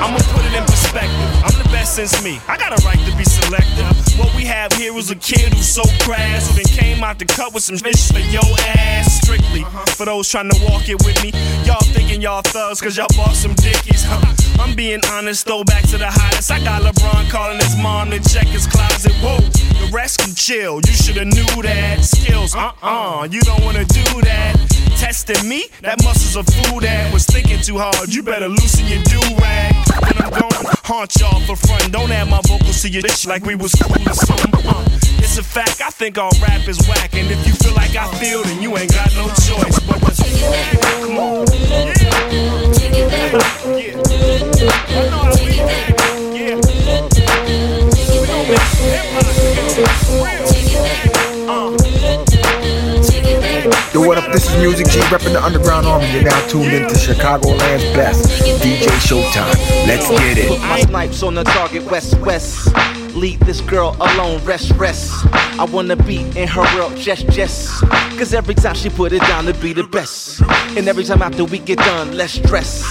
I'ma 0.00 0.18
put 0.32 0.44
it 0.46 0.54
in 0.56 0.64
perspective. 0.64 1.28
I'm 1.44 1.52
the 1.62 1.68
best 1.70 1.94
sense 1.94 2.22
me. 2.24 2.40
I 2.48 2.56
got 2.56 2.72
a 2.72 2.80
right 2.86 2.98
to 2.98 3.16
be 3.18 3.24
selective. 3.24 3.84
What 4.18 4.34
we 4.34 4.44
have 4.46 4.72
here 4.72 4.96
is 4.96 5.10
a 5.10 5.16
kid 5.16 5.52
who's 5.52 5.68
so 5.68 5.82
crass, 6.00 6.48
who 6.48 6.54
then 6.54 6.64
came 6.72 7.04
out 7.04 7.18
the 7.18 7.26
cut 7.26 7.52
with 7.52 7.64
some 7.64 7.76
fish 7.76 8.08
for 8.08 8.20
your 8.20 8.48
ass. 8.76 9.20
Strictly 9.20 9.64
for 9.94 10.06
those 10.06 10.26
trying 10.26 10.48
to 10.48 10.56
walk 10.70 10.88
it 10.88 11.04
with 11.04 11.22
me. 11.22 11.32
Y'all 11.66 11.84
thinking 11.92 12.22
y'all 12.22 12.40
thugs 12.40 12.80
cause 12.80 12.96
y'all 12.96 13.08
bought 13.14 13.36
some 13.36 13.52
dickies. 13.54 13.97
I'm 14.60 14.74
being 14.74 15.00
honest, 15.12 15.46
though, 15.46 15.64
back 15.64 15.82
to 15.88 15.98
the 15.98 16.10
hottest. 16.10 16.50
I 16.50 16.58
got 16.64 16.82
LeBron 16.82 17.30
calling 17.30 17.58
his 17.58 17.76
mom 17.76 18.10
to 18.10 18.20
check 18.20 18.46
his 18.48 18.66
closet. 18.66 19.12
Whoa, 19.22 19.38
the 19.38 19.90
rest 19.92 20.20
can 20.20 20.34
chill. 20.34 20.80
You 20.84 20.92
shoulda 20.92 21.24
knew 21.24 21.62
that. 21.62 22.04
Skills, 22.04 22.54
uh-uh, 22.54 23.28
you 23.30 23.40
don't 23.42 23.64
wanna 23.64 23.84
do 23.84 24.04
that. 24.22 24.56
Testing 24.98 25.48
me, 25.48 25.66
that 25.82 26.02
muscle's 26.02 26.34
a 26.36 26.42
fool 26.42 26.80
that 26.80 27.12
was 27.12 27.24
thinking 27.24 27.60
too 27.60 27.78
hard. 27.78 28.12
You 28.12 28.22
better 28.22 28.48
loosen 28.48 28.86
your 28.86 29.02
do 29.04 29.20
rag. 29.38 29.74
Then 30.02 30.18
I'm 30.26 30.30
going 30.30 30.66
haunt 30.82 31.14
y'all 31.20 31.40
for 31.46 31.54
fun. 31.54 31.90
Don't 31.90 32.10
add 32.10 32.28
my 32.28 32.40
vocals 32.48 32.82
to 32.82 32.88
your 32.88 33.02
bitch 33.02 33.26
like 33.26 33.44
we 33.44 33.54
was 33.54 33.72
cool 33.74 33.94
or 33.94 34.14
something. 34.14 34.54
Uh, 34.66 34.84
it's 35.22 35.38
a 35.38 35.44
fact, 35.44 35.80
I 35.80 35.90
think 35.90 36.18
all 36.18 36.32
rap 36.42 36.66
is 36.66 36.78
whack. 36.88 37.14
And 37.14 37.30
if 37.30 37.46
you 37.46 37.52
feel 37.54 37.74
like 37.74 37.94
I 37.94 38.10
feel, 38.18 38.42
then 38.42 38.60
you 38.60 38.76
ain't 38.76 38.92
got 38.92 39.14
no 39.14 39.28
choice. 39.28 39.78
But 39.86 40.02
let's 40.02 40.18
come 41.06 41.16
on. 41.16 41.46
Yeah. 42.32 42.77
Yeah. 42.98 43.78
Yo, 53.94 54.06
what 54.06 54.18
up? 54.18 54.30
This 54.30 54.52
is 54.52 54.60
Music 54.60 54.86
G 54.88 55.00
repping 55.08 55.32
the 55.32 55.42
Underground 55.42 55.86
Army. 55.86 56.12
You're 56.12 56.22
now 56.22 56.46
tuned 56.46 56.74
into 56.74 56.94
Chicagoland's 56.94 57.84
best, 57.96 58.28
DJ 58.62 58.86
Showtime. 59.00 59.54
Let's 59.86 60.10
get 60.10 60.36
it. 60.36 60.48
Put 60.48 60.60
my 60.60 60.80
snipes 60.80 61.22
on 61.22 61.34
the 61.34 61.44
target, 61.44 61.90
west, 61.90 62.18
west. 62.18 62.68
Leave 63.16 63.40
this 63.40 63.62
girl 63.62 63.96
alone, 63.98 64.44
rest, 64.44 64.72
rest. 64.72 65.26
I 65.58 65.64
wanna 65.64 65.96
be 65.96 66.18
in 66.38 66.48
her 66.48 66.60
world, 66.76 66.96
just, 66.96 67.28
just. 67.28 67.80
Cause 68.18 68.34
every 68.34 68.54
time 68.54 68.74
she 68.74 68.90
put 68.90 69.12
it 69.12 69.22
down 69.22 69.46
to 69.46 69.54
be 69.54 69.72
the 69.72 69.84
best. 69.84 70.42
And 70.76 70.86
every 70.86 71.04
time 71.04 71.22
after 71.22 71.44
we 71.44 71.58
get 71.58 71.78
done, 71.78 72.14
less 72.14 72.32
stress. 72.32 72.84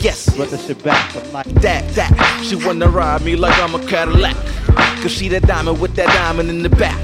Yes, 0.00 0.36
run 0.36 0.50
the 0.50 0.58
shit 0.58 0.82
back, 0.82 1.14
but 1.14 1.32
like 1.32 1.46
that, 1.62 1.88
that. 1.90 2.44
She 2.44 2.56
wanna 2.56 2.88
ride 2.88 3.24
me 3.24 3.36
like 3.36 3.56
I'm 3.60 3.76
a 3.76 3.86
Cadillac. 3.86 4.34
Cause 5.00 5.12
she 5.12 5.28
the 5.28 5.38
diamond 5.38 5.80
with 5.80 5.94
that 5.94 6.08
diamond 6.08 6.50
in 6.50 6.64
the 6.64 6.68
back. 6.68 6.98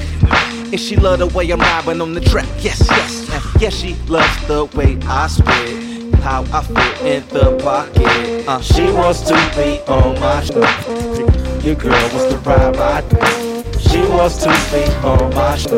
And 0.70 0.79
she 0.79 0.96
love 0.96 1.20
the 1.20 1.27
way 1.29 1.48
I'm 1.51 1.61
riding 1.61 2.03
on 2.03 2.12
the 2.12 2.20
track. 2.20 2.46
Yes, 2.59 2.87
yes, 2.90 3.17
yes, 3.61 3.74
she 3.74 3.94
loves 4.09 4.46
the 4.46 4.64
way 4.77 4.98
I 5.07 5.27
spit. 5.27 6.14
How 6.20 6.42
I 6.53 6.62
fit 6.62 7.07
in 7.07 7.29
the 7.29 7.57
pocket. 7.62 8.48
Uh, 8.48 8.61
she 8.61 8.85
wants 8.92 9.20
to 9.22 9.35
be 9.57 9.81
on 9.87 10.18
my 10.20 10.42
show. 10.42 10.61
Your 11.64 11.77
girl 11.77 11.92
wants 11.92 12.33
to 12.33 12.38
ride 12.38 12.77
my 12.77 13.01
dick. 13.03 13.81
She 13.81 14.01
wants 14.01 14.38
to 14.38 14.48
be 14.72 14.85
on 15.07 15.35
my 15.35 15.57
show. 15.57 15.77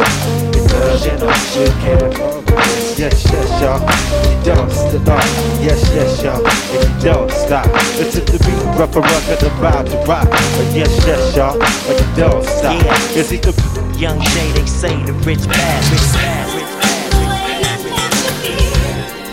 Because 0.52 1.06
you 1.06 1.12
know 1.18 1.32
she 1.52 1.64
can. 1.82 2.50
Yes, 2.96 3.24
yes, 3.24 3.62
y'all. 3.62 3.80
If 3.88 4.46
you 4.46 4.54
don't 4.54 4.70
stop. 4.70 5.24
Yes, 5.60 5.80
yes, 5.94 6.22
y'all. 6.22 6.42
If 6.44 6.88
you 6.88 7.12
don't 7.12 7.30
stop. 7.30 7.66
it's 7.66 8.16
Listen 8.16 8.26
to 8.26 8.48
me, 8.48 8.54
rough 8.78 8.96
and 8.96 9.04
rough 9.04 9.28
and 9.28 9.58
about 9.58 9.86
to 9.86 9.96
rock. 10.08 10.28
But 10.28 10.74
yes, 10.74 10.92
yes, 11.06 11.36
y'all. 11.36 11.56
If 11.60 12.00
you 12.00 12.16
don't 12.16 12.44
stop. 12.44 12.82
Yeah. 12.82 13.22
He 13.22 13.36
the 13.36 13.52
Young 13.98 14.20
Jay, 14.20 14.52
they 14.52 14.66
say 14.66 15.02
the 15.04 15.12
rich 15.12 15.46
bad, 15.46 15.92
rich 15.92 16.12
bad, 16.14 16.54
rich 16.54 16.79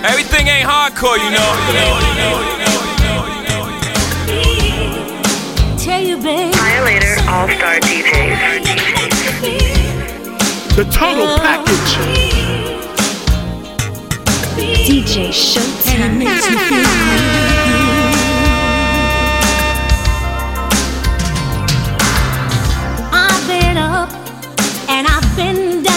Everything 0.03 0.47
ain't 0.47 0.67
hardcore, 0.69 1.17
you 1.17 1.31
know. 1.31 1.53
You 1.67 1.73
know, 1.73 1.99
you 2.05 2.13
know, 2.21 2.35
you 2.47 2.57
know, 2.61 3.25
you 3.25 3.41
know. 3.49 3.63
Tell 5.77 6.01
you, 6.01 6.17
babe. 6.17 6.53
Violator 6.53 7.15
All 7.27 7.47
Star 7.47 7.79
DJs. 7.79 8.37
The 10.75 10.83
total 10.91 11.37
package. 11.39 11.97
DJ 14.87 15.29
Showtime. 15.29 16.25
I've 23.11 23.47
been 23.47 23.77
up 23.77 24.09
and 24.89 25.07
I've 25.07 25.35
been 25.35 25.83
down. 25.83 25.93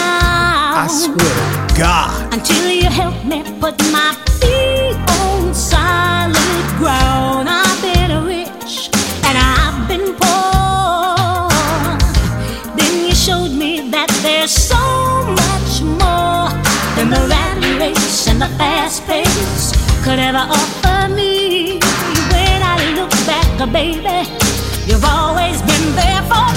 I 0.76 0.86
swear 0.88 1.18
to 1.18 1.49
God. 1.80 2.34
Until 2.34 2.70
you 2.70 2.90
help 2.90 3.24
me 3.24 3.42
put 3.58 3.74
my 3.90 4.12
feet 4.38 4.96
on 5.22 5.54
solid 5.54 6.66
ground. 6.76 7.48
I've 7.48 7.80
been 7.80 8.12
rich 8.26 8.90
and 9.24 9.34
I've 9.38 9.88
been 9.88 10.12
poor. 10.20 11.48
Then 12.76 13.06
you 13.06 13.14
showed 13.14 13.52
me 13.52 13.88
that 13.92 14.10
there's 14.20 14.50
so 14.50 14.76
much 15.42 15.80
more 15.80 16.52
than 16.96 17.08
the 17.08 17.22
rat 17.32 17.56
race 17.80 18.28
and 18.28 18.42
the 18.42 18.50
fast 18.58 19.06
pace 19.06 19.72
could 20.04 20.18
ever 20.18 20.44
offer 20.60 21.08
me. 21.14 21.80
When 22.28 22.60
I 22.62 22.76
look 22.94 23.10
back, 23.24 23.48
a 23.58 23.66
baby, 23.66 24.28
you've 24.84 25.06
always 25.06 25.62
been 25.62 25.96
there 25.96 26.22
for 26.28 26.49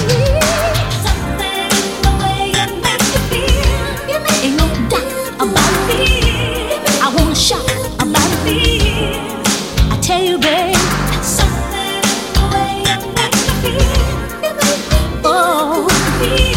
Oh, 16.16 16.53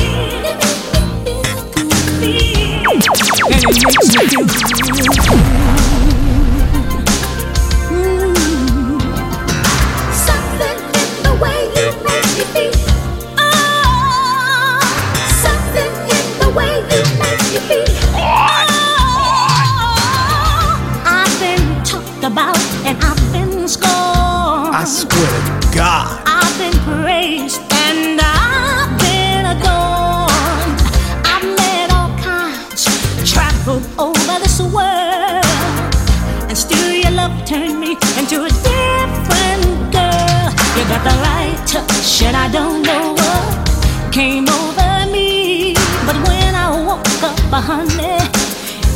honey, 47.68 48.16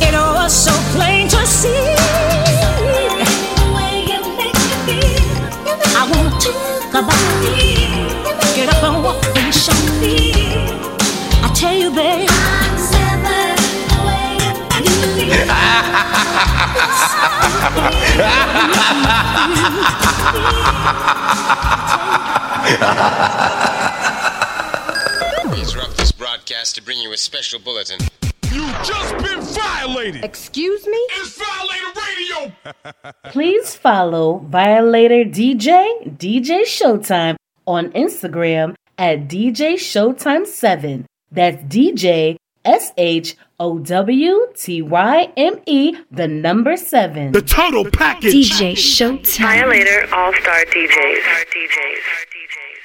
it 0.00 0.14
was 0.14 0.50
so 0.50 0.72
plain 0.96 1.28
to 1.28 1.46
see. 1.46 1.68
I 5.94 6.08
wanna 6.08 6.30
talk 6.40 6.94
about 7.04 7.22
me. 7.42 8.08
Get 8.56 8.72
up 8.74 8.82
and 8.82 9.04
walk 9.04 9.22
and 9.36 9.54
show 9.54 9.76
me. 10.00 10.32
I 11.44 11.52
tell 11.54 11.74
you, 11.74 11.90
babe. 11.90 12.30
Interrupt 25.58 25.96
this 25.98 26.12
broadcast 26.12 26.74
to 26.76 26.82
bring 26.82 26.98
you 26.98 27.12
a 27.12 27.18
special 27.18 27.58
bulletin. 27.60 27.98
You 28.82 28.88
just 28.88 29.16
been 29.18 29.40
violated. 29.40 30.24
Excuse 30.24 30.84
me? 30.88 30.96
It's 31.10 31.38
Violator 31.38 32.00
Radio. 32.00 33.12
Please 33.30 33.76
follow 33.76 34.38
Violator 34.38 35.24
DJ, 35.24 36.16
DJ 36.18 36.62
Showtime 36.62 37.36
on 37.64 37.92
Instagram 37.92 38.74
at 38.98 39.28
DJ 39.28 39.74
Showtime7. 39.74 41.04
That's 41.30 41.62
DJ 41.62 42.34
S 42.64 42.92
H 42.96 43.36
O 43.60 43.78
W 43.78 44.48
T 44.56 44.82
Y 44.82 45.32
M 45.36 45.60
E, 45.66 45.96
the 46.10 46.26
number 46.26 46.76
seven. 46.76 47.30
The 47.30 47.42
total 47.42 47.88
package. 47.88 48.34
DJ 48.34 48.72
Showtime. 48.72 49.42
Violator 49.42 50.12
All 50.12 50.32
Star 50.32 50.64
DJs. 50.64 51.42